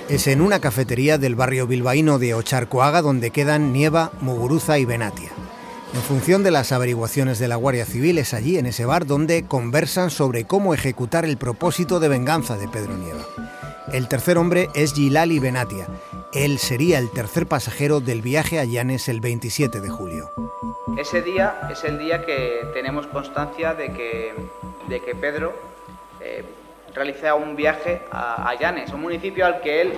Es 0.09 0.25
en 0.25 0.41
una 0.41 0.59
cafetería 0.59 1.19
del 1.19 1.35
barrio 1.35 1.67
bilbaíno 1.67 2.17
de 2.17 2.33
Ocharcoaga 2.33 3.03
donde 3.03 3.29
quedan 3.29 3.71
Nieva, 3.71 4.11
Muguruza 4.21 4.79
y 4.79 4.85
Benatia. 4.85 5.29
En 5.93 6.01
función 6.01 6.41
de 6.41 6.49
las 6.49 6.71
averiguaciones 6.71 7.37
de 7.37 7.47
la 7.47 7.57
Guardia 7.57 7.85
Civil, 7.85 8.17
es 8.17 8.33
allí, 8.33 8.57
en 8.57 8.65
ese 8.65 8.85
bar, 8.85 9.05
donde 9.05 9.45
conversan 9.45 10.09
sobre 10.09 10.45
cómo 10.45 10.73
ejecutar 10.73 11.25
el 11.25 11.37
propósito 11.37 11.99
de 11.99 12.07
venganza 12.07 12.57
de 12.57 12.67
Pedro 12.67 12.97
Nieva. 12.97 13.23
El 13.93 14.07
tercer 14.07 14.39
hombre 14.39 14.69
es 14.73 14.93
Gilali 14.93 15.37
Benatia. 15.37 15.87
Él 16.33 16.57
sería 16.57 16.97
el 16.97 17.11
tercer 17.11 17.45
pasajero 17.45 17.99
del 17.99 18.23
viaje 18.23 18.59
a 18.59 18.65
Llanes 18.65 19.09
el 19.09 19.21
27 19.21 19.79
de 19.79 19.89
julio. 19.89 20.31
Ese 20.97 21.21
día 21.21 21.69
es 21.71 21.83
el 21.83 21.99
día 21.99 22.25
que 22.25 22.61
tenemos 22.73 23.05
constancia 23.05 23.75
de 23.75 23.93
que, 23.93 24.33
de 24.87 25.01
que 25.01 25.13
Pedro 25.13 25.53
eh, 26.19 26.43
realiza 26.93 27.35
un 27.35 27.55
viaje 27.55 28.01
a, 28.11 28.47
a 28.49 28.55
un 28.93 29.01
municipio 29.01 29.45
al 29.45 29.61
que 29.61 29.81
él, 29.81 29.93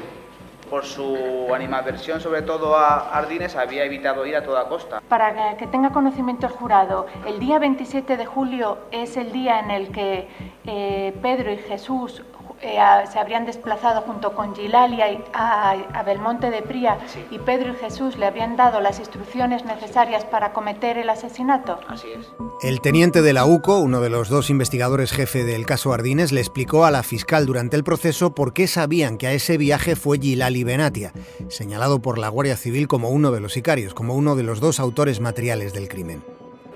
por 0.70 0.86
su 0.86 1.54
animadversión 1.54 2.22
sobre 2.22 2.44
todo 2.44 2.78
a 2.78 3.10
Ardines, 3.18 3.56
había 3.58 3.84
evitado 3.84 4.26
ir 4.26 4.36
a 4.38 4.44
toda 4.44 4.68
costa. 4.70 5.02
Para 5.10 5.34
que- 5.52 5.58
que 5.58 5.68
tenga 5.68 5.90
conocimiento 5.92 6.46
el 6.48 6.54
jurado, 6.54 7.08
el 7.28 7.40
día 7.40 7.60
27 7.60 8.16
de 8.16 8.26
julio 8.26 8.78
es 8.92 9.18
el 9.18 9.32
día 9.34 9.60
en 9.60 9.72
el 9.72 9.92
que 9.92 10.28
eh, 10.66 11.14
Pedro 11.22 11.52
y 11.52 11.58
Jesús 11.58 12.24
eh, 12.62 12.80
a- 12.80 13.06
se 13.08 13.20
habrían 13.20 13.46
desplazado 13.46 14.02
junto 14.02 14.34
con 14.36 14.56
Gilalia 14.56 15.12
y 15.12 15.24
a, 15.34 15.72
a 15.94 16.04
Belmonte 16.04 16.50
de 16.52 16.62
Pría 16.62 16.98
y 17.30 17.40
Pedro 17.40 17.74
y 17.74 17.76
Jesús 17.78 18.18
le 18.18 18.26
habían 18.26 18.56
dado 18.56 18.80
las 18.82 19.00
instrucciones 19.00 19.66
necesarias 19.66 20.26
para 20.26 20.54
cometer 20.54 20.98
el 20.98 21.10
asesinato. 21.10 21.80
Así 21.88 22.08
es. 22.18 22.28
El 22.62 22.82
teniente 22.82 23.22
de 23.22 23.34
la 23.34 23.46
UCO, 23.46 23.80
uno 23.80 24.02
de 24.02 24.10
los 24.10 24.30
dos 24.30 24.50
investigadores 24.50 25.12
jefe 25.12 25.44
del 25.44 25.66
caso 25.66 25.94
Ardines, 25.94 26.32
le 26.32 26.42
explicó 26.42 26.86
a 26.86 26.92
la 26.92 27.04
fiscal 27.04 27.46
durante 27.46 27.76
el 27.76 27.84
proceso 27.84 28.36
por 28.36 28.54
qué 28.54 28.68
sabían 28.68 29.18
que 29.18 29.28
a 29.28 29.32
ese 29.34 29.58
viaje 29.58 29.96
fue 29.96 30.20
Gilali 30.20 30.64
Benatia, 30.64 31.12
señalado 31.50 32.02
por 32.02 32.18
la 32.18 32.30
Guardia 32.30 32.58
Civil 32.58 32.88
como 32.88 33.10
uno 33.10 33.32
de 33.32 33.40
los 33.40 33.54
sicarios, 33.54 33.94
como 33.94 34.14
uno 34.16 34.36
de 34.36 34.44
los 34.44 34.60
dos 34.60 34.80
autores 34.80 35.20
materiales 35.20 35.74
del 35.74 35.88
crimen. 35.90 36.24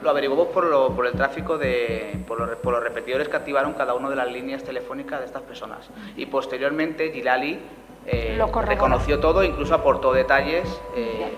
Lo 0.06 0.12
averiguamos 0.12 0.48
por, 0.50 0.66
lo- 0.68 0.96
por 0.96 1.08
el 1.08 1.14
tráfico 1.14 1.58
de. 1.58 2.16
Por 2.28 2.40
los, 2.40 2.50
por 2.58 2.74
los 2.74 2.84
repetidores 2.84 3.28
que 3.28 3.36
activaron 3.36 3.74
cada 3.74 3.96
una 3.96 4.08
de 4.08 4.16
las 4.16 4.32
líneas 4.32 4.64
telefónicas 4.64 5.20
de 5.20 5.26
estas 5.26 5.42
personas. 5.42 5.80
Y 6.16 6.28
posteriormente, 6.28 7.12
Gilali 7.12 7.60
eh, 8.06 8.36
Lo 8.38 8.52
reconoció 8.62 9.20
todo, 9.20 9.44
incluso 9.44 9.74
aportó 9.74 10.14
detalles 10.14 10.70
eh, 10.96 11.34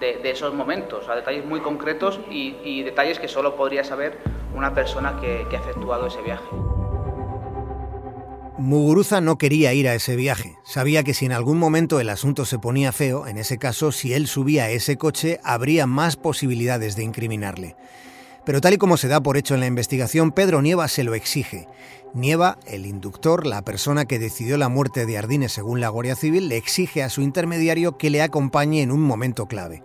de, 0.00 0.16
de 0.16 0.30
esos 0.32 0.52
momentos, 0.52 1.02
o 1.04 1.06
sea, 1.06 1.14
detalles 1.14 1.44
muy 1.44 1.60
concretos 1.60 2.18
y, 2.28 2.56
y 2.64 2.82
detalles 2.82 3.20
que 3.20 3.28
solo 3.28 3.54
podría 3.54 3.84
saber 3.84 4.18
una 4.52 4.74
persona 4.74 5.18
que, 5.20 5.46
que 5.48 5.56
ha 5.56 5.60
efectuado 5.60 6.08
ese 6.08 6.20
viaje. 6.22 6.42
Muguruza 8.58 9.20
no 9.20 9.38
quería 9.38 9.72
ir 9.74 9.86
a 9.88 9.94
ese 9.94 10.16
viaje. 10.16 10.56
Sabía 10.64 11.04
que 11.04 11.14
si 11.14 11.26
en 11.26 11.32
algún 11.32 11.58
momento 11.58 12.00
el 12.00 12.08
asunto 12.08 12.44
se 12.44 12.58
ponía 12.58 12.90
feo, 12.90 13.28
en 13.28 13.38
ese 13.38 13.58
caso, 13.58 13.92
si 13.92 14.12
él 14.12 14.26
subía 14.26 14.64
a 14.64 14.70
ese 14.70 14.98
coche, 14.98 15.38
habría 15.44 15.86
más 15.86 16.16
posibilidades 16.16 16.96
de 16.96 17.04
incriminarle. 17.04 17.76
Pero 18.48 18.62
tal 18.62 18.72
y 18.72 18.78
como 18.78 18.96
se 18.96 19.08
da 19.08 19.20
por 19.20 19.36
hecho 19.36 19.52
en 19.52 19.60
la 19.60 19.66
investigación, 19.66 20.32
Pedro 20.32 20.62
Nieva 20.62 20.88
se 20.88 21.04
lo 21.04 21.14
exige. 21.14 21.68
Nieva, 22.14 22.56
el 22.66 22.86
inductor, 22.86 23.46
la 23.46 23.60
persona 23.60 24.06
que 24.06 24.18
decidió 24.18 24.56
la 24.56 24.70
muerte 24.70 25.04
de 25.04 25.18
Ardines 25.18 25.52
según 25.52 25.82
la 25.82 25.90
Guardia 25.90 26.16
Civil, 26.16 26.48
le 26.48 26.56
exige 26.56 27.02
a 27.02 27.10
su 27.10 27.20
intermediario 27.20 27.98
que 27.98 28.08
le 28.08 28.22
acompañe 28.22 28.80
en 28.80 28.90
un 28.90 29.02
momento 29.02 29.48
clave. 29.48 29.82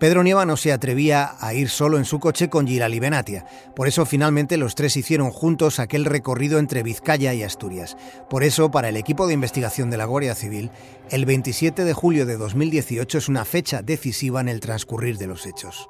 Pedro 0.00 0.22
Nieva 0.22 0.46
no 0.46 0.56
se 0.56 0.72
atrevía 0.72 1.32
a 1.40 1.52
ir 1.52 1.68
solo 1.68 1.98
en 1.98 2.06
su 2.06 2.20
coche 2.20 2.48
con 2.48 2.66
Girali 2.66 3.00
Benatia. 3.00 3.44
Por 3.76 3.86
eso 3.86 4.06
finalmente 4.06 4.56
los 4.56 4.74
tres 4.74 4.96
hicieron 4.96 5.30
juntos 5.30 5.78
aquel 5.78 6.06
recorrido 6.06 6.58
entre 6.58 6.82
Vizcaya 6.82 7.34
y 7.34 7.42
Asturias. 7.42 7.98
Por 8.30 8.44
eso, 8.44 8.70
para 8.70 8.88
el 8.88 8.96
equipo 8.96 9.26
de 9.26 9.34
investigación 9.34 9.90
de 9.90 9.98
la 9.98 10.06
Guardia 10.06 10.34
Civil, 10.34 10.70
el 11.10 11.26
27 11.26 11.84
de 11.84 11.92
julio 11.92 12.24
de 12.24 12.38
2018 12.38 13.18
es 13.18 13.28
una 13.28 13.44
fecha 13.44 13.82
decisiva 13.82 14.40
en 14.40 14.48
el 14.48 14.60
transcurrir 14.60 15.18
de 15.18 15.26
los 15.26 15.44
hechos. 15.44 15.86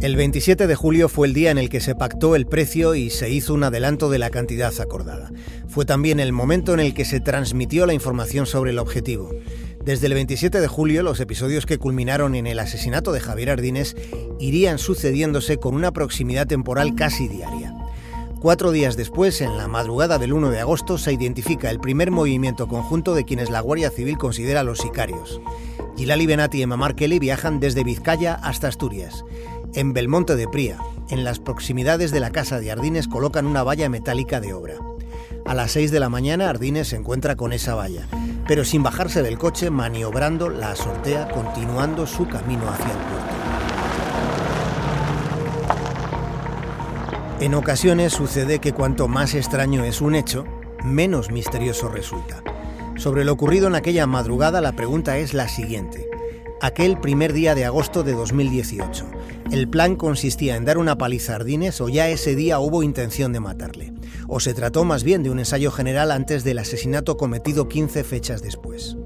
El 0.00 0.16
27 0.16 0.66
de 0.66 0.74
julio 0.74 1.10
fue 1.10 1.26
el 1.26 1.34
día 1.34 1.50
en 1.50 1.58
el 1.58 1.68
que 1.68 1.80
se 1.80 1.94
pactó 1.94 2.34
el 2.34 2.46
precio 2.46 2.94
y 2.94 3.10
se 3.10 3.28
hizo 3.28 3.52
un 3.52 3.64
adelanto 3.64 4.08
de 4.08 4.18
la 4.18 4.30
cantidad 4.30 4.72
acordada. 4.80 5.30
Fue 5.68 5.84
también 5.84 6.20
el 6.20 6.32
momento 6.32 6.72
en 6.72 6.80
el 6.80 6.94
que 6.94 7.04
se 7.04 7.20
transmitió 7.20 7.84
la 7.84 7.92
información 7.92 8.46
sobre 8.46 8.70
el 8.70 8.78
objetivo. 8.78 9.30
Desde 9.84 10.06
el 10.06 10.14
27 10.14 10.58
de 10.58 10.68
julio, 10.68 11.02
los 11.02 11.20
episodios 11.20 11.66
que 11.66 11.76
culminaron 11.76 12.34
en 12.34 12.46
el 12.46 12.60
asesinato 12.60 13.12
de 13.12 13.20
Javier 13.20 13.50
Ardines 13.50 13.94
irían 14.38 14.78
sucediéndose 14.78 15.58
con 15.58 15.74
una 15.74 15.92
proximidad 15.92 16.46
temporal 16.46 16.94
casi 16.94 17.28
diaria. 17.28 17.74
Cuatro 18.40 18.72
días 18.72 18.96
después, 18.96 19.42
en 19.42 19.58
la 19.58 19.68
madrugada 19.68 20.16
del 20.16 20.32
1 20.32 20.48
de 20.48 20.60
agosto, 20.60 20.96
se 20.96 21.12
identifica 21.12 21.68
el 21.68 21.78
primer 21.78 22.10
movimiento 22.10 22.68
conjunto 22.68 23.14
de 23.14 23.26
quienes 23.26 23.50
la 23.50 23.60
Guardia 23.60 23.90
Civil 23.90 24.16
considera 24.16 24.62
los 24.62 24.78
sicarios. 24.78 25.42
Gilali 25.98 26.24
Benati 26.24 26.56
y 26.56 26.62
Emma 26.62 26.94
Kelly 26.94 27.18
viajan 27.18 27.60
desde 27.60 27.84
Vizcaya 27.84 28.34
hasta 28.36 28.68
Asturias. 28.68 29.22
En 29.72 29.92
Belmonte 29.92 30.34
de 30.34 30.48
Pría, 30.48 30.78
en 31.10 31.22
las 31.22 31.38
proximidades 31.38 32.10
de 32.10 32.18
la 32.18 32.30
casa 32.30 32.58
de 32.58 32.72
Ardines, 32.72 33.06
colocan 33.06 33.46
una 33.46 33.62
valla 33.62 33.88
metálica 33.88 34.40
de 34.40 34.52
obra. 34.52 34.74
A 35.44 35.54
las 35.54 35.70
6 35.72 35.92
de 35.92 36.00
la 36.00 36.08
mañana 36.08 36.50
Ardines 36.50 36.88
se 36.88 36.96
encuentra 36.96 37.36
con 37.36 37.52
esa 37.52 37.76
valla, 37.76 38.08
pero 38.48 38.64
sin 38.64 38.82
bajarse 38.82 39.22
del 39.22 39.38
coche, 39.38 39.70
maniobrando, 39.70 40.48
la 40.48 40.74
sortea, 40.74 41.28
continuando 41.28 42.04
su 42.08 42.26
camino 42.26 42.68
hacia 42.68 42.86
el 42.86 42.98
puerto. 42.98 43.34
En 47.38 47.54
ocasiones 47.54 48.12
sucede 48.12 48.58
que 48.58 48.72
cuanto 48.72 49.06
más 49.06 49.34
extraño 49.34 49.84
es 49.84 50.00
un 50.00 50.16
hecho, 50.16 50.46
menos 50.82 51.30
misterioso 51.30 51.88
resulta. 51.88 52.42
Sobre 52.96 53.24
lo 53.24 53.32
ocurrido 53.32 53.68
en 53.68 53.76
aquella 53.76 54.08
madrugada, 54.08 54.60
la 54.60 54.72
pregunta 54.72 55.16
es 55.16 55.32
la 55.32 55.46
siguiente. 55.46 56.09
Aquel 56.62 57.00
primer 57.00 57.32
día 57.32 57.54
de 57.54 57.64
agosto 57.64 58.02
de 58.02 58.12
2018, 58.12 59.06
¿el 59.50 59.66
plan 59.66 59.96
consistía 59.96 60.56
en 60.56 60.66
dar 60.66 60.76
una 60.76 60.98
paliza 60.98 61.32
a 61.32 61.36
Ardines 61.36 61.80
o 61.80 61.88
ya 61.88 62.10
ese 62.10 62.36
día 62.36 62.58
hubo 62.58 62.82
intención 62.82 63.32
de 63.32 63.40
matarle? 63.40 63.94
¿O 64.28 64.40
se 64.40 64.52
trató 64.52 64.84
más 64.84 65.02
bien 65.02 65.22
de 65.22 65.30
un 65.30 65.38
ensayo 65.38 65.70
general 65.70 66.10
antes 66.10 66.44
del 66.44 66.58
asesinato 66.58 67.16
cometido 67.16 67.66
15 67.66 68.04
fechas 68.04 68.42
después? 68.42 68.98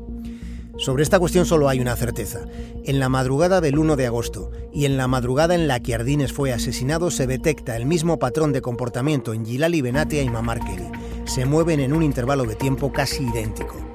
Sobre 0.79 1.05
esta 1.05 1.21
cuestión 1.21 1.47
solo 1.47 1.69
hay 1.69 1.79
una 1.79 1.95
certeza. 1.95 2.41
En 2.83 2.99
la 2.99 3.09
madrugada 3.09 3.61
del 3.61 3.79
1 3.79 3.95
de 3.95 4.07
agosto 4.07 4.51
y 4.73 4.87
en 4.87 4.97
la 4.97 5.07
madrugada 5.07 5.55
en 5.55 5.69
la 5.69 5.79
que 5.79 5.95
Ardines 5.95 6.33
fue 6.33 6.53
asesinado 6.53 7.13
se 7.13 7.29
detecta 7.29 7.77
el 7.77 7.87
mismo 7.87 8.19
patrón 8.19 8.53
de 8.53 8.63
comportamiento 8.63 9.33
en 9.33 9.47
Gilali 9.47 9.81
Benatia 9.81 10.23
y 10.23 10.29
Mamar 10.29 10.59
Kelly. 10.59 10.91
Se 11.25 11.45
mueven 11.45 11.79
en 11.79 11.93
un 11.93 12.03
intervalo 12.03 12.47
de 12.47 12.57
tiempo 12.57 12.93
casi 12.93 13.23
idéntico. 13.23 13.94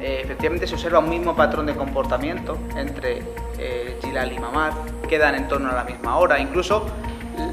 Eh, 0.00 0.20
efectivamente 0.22 0.66
se 0.66 0.74
observa 0.74 0.98
un 0.98 1.08
mismo 1.08 1.34
patrón 1.34 1.66
de 1.66 1.74
comportamiento 1.74 2.58
entre 2.76 3.22
eh, 3.58 3.98
y 4.02 4.38
Mamar, 4.38 4.72
quedan 5.08 5.34
en 5.34 5.48
torno 5.48 5.70
a 5.70 5.74
la 5.74 5.84
misma 5.84 6.18
hora, 6.18 6.38
incluso 6.38 6.86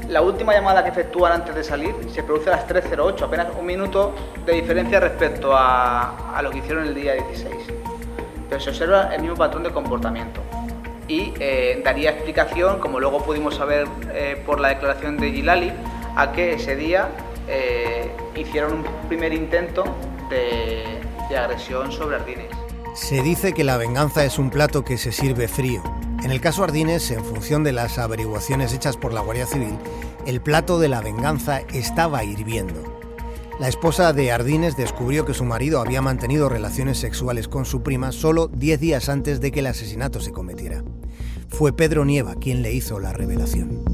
la 0.08 0.22
última 0.22 0.52
llamada 0.52 0.82
que 0.82 0.90
efectúan 0.90 1.32
antes 1.32 1.54
de 1.54 1.64
salir 1.64 1.94
se 2.10 2.22
produce 2.22 2.50
a 2.50 2.56
las 2.56 2.68
3.08, 2.68 3.22
apenas 3.22 3.48
un 3.58 3.66
minuto 3.66 4.14
de 4.44 4.54
diferencia 4.54 5.00
respecto 5.00 5.52
a, 5.54 6.40
lo 6.42 6.50
que 6.50 6.58
hicieron 6.58 6.86
el 6.86 6.94
día 6.94 7.14
16 7.14 7.54
pero 8.48 8.60
se 8.60 8.70
observa 8.70 9.14
el 9.14 9.22
mismo 9.22 9.36
patrón 9.36 9.62
de 9.62 9.70
comportamiento. 9.70 10.40
Y 11.08 11.32
eh, 11.40 11.80
daría 11.82 12.10
explicación, 12.10 12.78
como 12.78 13.00
luego 13.00 13.24
pudimos 13.24 13.56
saber 13.56 13.86
eh, 14.12 14.40
por 14.44 14.60
la 14.60 14.68
declaración 14.68 15.16
de 15.16 15.32
Gilali, 15.32 15.72
a 16.14 16.30
que 16.32 16.54
ese 16.54 16.76
día 16.76 17.08
hicieron 18.36 18.72
un 18.74 18.84
primer 19.08 19.32
intento 19.32 19.84
de, 20.30 21.00
de 21.28 21.36
agresión 21.36 21.92
sobre 21.92 22.16
Ardines. 22.16 22.50
Se 22.94 23.22
dice 23.22 23.52
que 23.52 23.64
la 23.64 23.76
venganza 23.76 24.24
es 24.24 24.38
un 24.38 24.50
plato 24.50 24.84
que 24.84 24.98
se 24.98 25.12
sirve 25.12 25.48
frío. 25.48 25.82
En 26.22 26.30
el 26.30 26.40
caso 26.40 26.64
Ardines, 26.64 27.10
en 27.10 27.24
función 27.24 27.64
de 27.64 27.72
las 27.72 27.98
averiguaciones 27.98 28.72
hechas 28.72 28.96
por 28.96 29.12
la 29.12 29.20
Guardia 29.20 29.46
Civil, 29.46 29.76
el 30.26 30.40
plato 30.40 30.78
de 30.78 30.88
la 30.88 31.00
venganza 31.00 31.60
estaba 31.72 32.24
hirviendo. 32.24 32.82
La 33.60 33.68
esposa 33.68 34.12
de 34.12 34.32
Ardines 34.32 34.76
descubrió 34.76 35.24
que 35.24 35.34
su 35.34 35.44
marido 35.44 35.80
había 35.80 36.02
mantenido 36.02 36.48
relaciones 36.48 36.98
sexuales 36.98 37.46
con 37.46 37.64
su 37.64 37.82
prima 37.82 38.10
solo 38.10 38.48
10 38.48 38.80
días 38.80 39.08
antes 39.08 39.40
de 39.40 39.52
que 39.52 39.60
el 39.60 39.66
asesinato 39.66 40.20
se 40.20 40.32
cometiera. 40.32 40.82
Fue 41.48 41.72
Pedro 41.72 42.04
Nieva 42.04 42.34
quien 42.34 42.62
le 42.62 42.72
hizo 42.72 42.98
la 42.98 43.12
revelación. 43.12 43.93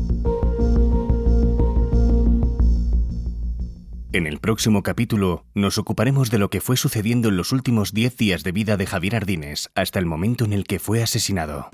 En 4.13 4.27
el 4.27 4.41
próximo 4.41 4.83
capítulo 4.83 5.45
nos 5.55 5.79
ocuparemos 5.79 6.33
de 6.33 6.39
lo 6.39 6.51
que 6.51 6.61
fue 6.61 6.77
sucediendo 6.77 7.29
en 7.29 7.37
los 7.37 7.53
últimos 7.53 7.95
10 7.95 8.17
días 8.17 8.43
de 8.43 8.51
vida 8.51 8.77
de 8.77 8.85
Javier 8.85 9.15
Ardines 9.15 9.71
hasta 9.77 10.01
el 10.01 10.07
momento 10.07 10.45
en 10.45 10.53
el 10.53 10.65
que 10.65 10.81
fue 10.81 11.01
asesinado. 11.01 11.69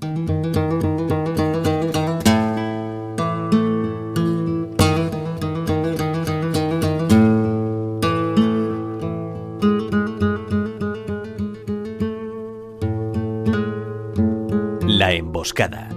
La 14.86 15.14
Emboscada. 15.14 15.88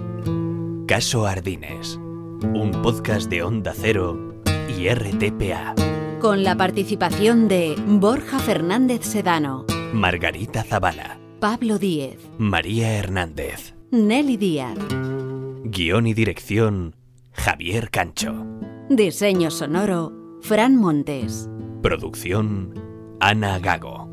Caso 0.86 1.26
Ardines. 1.26 1.96
Un 1.96 2.80
podcast 2.82 3.28
de 3.28 3.42
Onda 3.42 3.74
Cero 3.76 4.40
y 4.74 4.88
RTPA. 4.88 5.74
Con 6.20 6.44
la 6.44 6.54
participación 6.54 7.48
de 7.48 7.74
Borja 7.86 8.38
Fernández 8.40 9.06
Sedano, 9.06 9.64
Margarita 9.94 10.62
Zavala, 10.62 11.18
Pablo 11.40 11.78
Díez, 11.78 12.18
María 12.36 12.98
Hernández. 12.98 13.74
Nelly 13.90 14.36
Díaz. 14.36 14.76
Guión 15.64 16.06
y 16.06 16.12
dirección, 16.12 16.94
Javier 17.32 17.88
Cancho. 17.90 18.44
Diseño 18.90 19.50
sonoro, 19.50 20.12
Fran 20.42 20.76
Montes. 20.76 21.48
Producción, 21.82 22.74
Ana 23.18 23.58
Gago. 23.58 24.06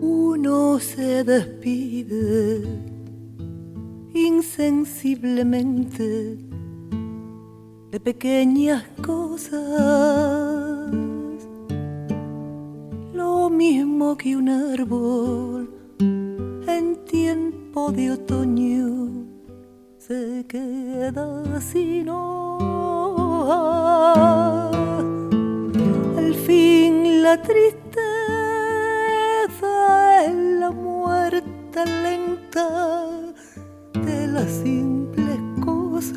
Uno 0.00 0.80
se 0.80 1.22
despide 1.22 2.64
insensiblemente 4.12 6.45
de 7.90 8.00
pequeñas 8.00 8.84
cosas, 9.02 9.60
lo 13.14 13.48
mismo 13.50 14.16
que 14.16 14.36
un 14.36 14.48
árbol 14.48 15.70
en 16.00 16.96
tiempo 17.04 17.92
de 17.92 18.10
otoño 18.12 19.26
se 19.98 20.44
queda 20.48 21.60
sin 21.60 22.08
hojas. 22.08 22.76
Al 26.16 26.34
fin 26.46 27.22
la 27.22 27.40
tristeza 27.40 27.86
es 30.24 30.34
la 30.60 30.70
muerte 30.70 31.84
lenta 32.02 33.06
de 33.92 34.26
las 34.28 34.50
simples 34.50 35.38
cosas, 35.64 36.16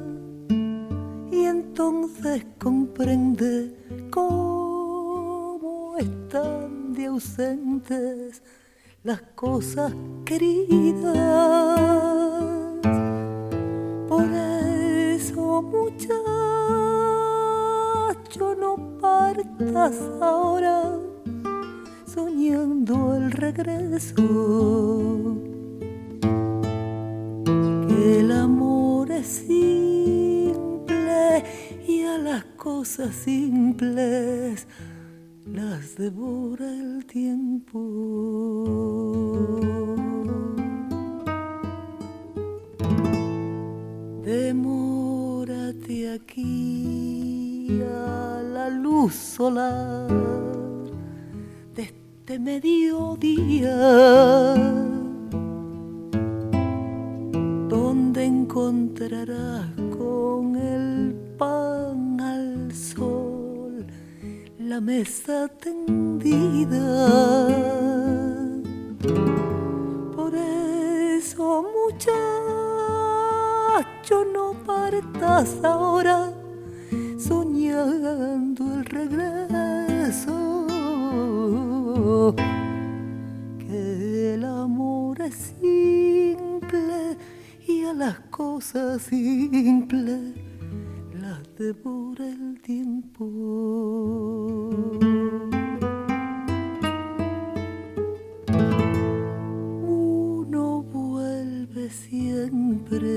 entonces 1.51 2.45
comprende 2.57 3.75
cómo 4.09 5.97
están 5.97 6.93
de 6.93 7.07
ausentes 7.07 8.41
las 9.03 9.21
cosas 9.35 9.93
queridas. 10.23 11.17
Por 14.07 14.25
eso 14.33 15.61
muchacho 15.61 16.15
no 18.57 18.97
partas 19.01 19.95
ahora 20.21 20.97
soñando 22.05 23.15
el 23.15 23.29
regreso. 23.31 24.15
Cosas 32.81 33.13
simples 33.13 34.65
las 35.45 35.95
devora 35.97 36.65
el 36.65 37.05
tiempo. 37.05 37.79
Demórate 44.25 45.97
aquí 46.09 47.83
a 47.83 48.41
la 48.41 48.69
luz 48.71 49.13
solar 49.13 50.07
de 52.25 52.39
mediodía, 52.39 53.75
donde 57.69 58.25
encontrarás 58.25 59.69
con 59.95 60.55
el 60.55 61.13
pan 61.37 62.00
la 64.71 64.79
mesa 64.79 65.49
tendida. 65.49 66.87
Por 70.15 70.33
eso, 70.33 71.65
muchacho, 71.77 72.15
no 74.33 74.53
partas 74.65 75.57
ahora 75.61 76.31
soñando 77.19 78.75
el 78.75 78.85
regreso. 78.85 80.37
Que 83.59 84.35
el 84.35 84.45
amor 84.45 85.19
es 85.19 85.35
simple 85.59 87.17
y 87.67 87.83
a 87.83 87.93
las 87.93 88.19
cosas 88.29 89.01
simples 89.01 90.50
devora 91.61 92.25
el 92.27 92.59
tiempo. 92.61 93.23
Uno 99.85 100.81
vuelve 100.81 101.89
siempre 101.91 103.11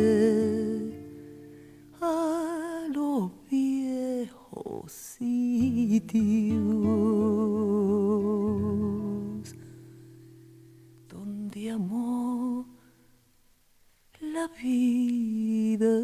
a 2.03 2.87
los 2.93 3.31
viejos 3.51 4.93
sitios 4.93 6.65
donde 11.09 11.71
amó 11.71 12.67
la 14.21 14.49
vida. 14.63 15.95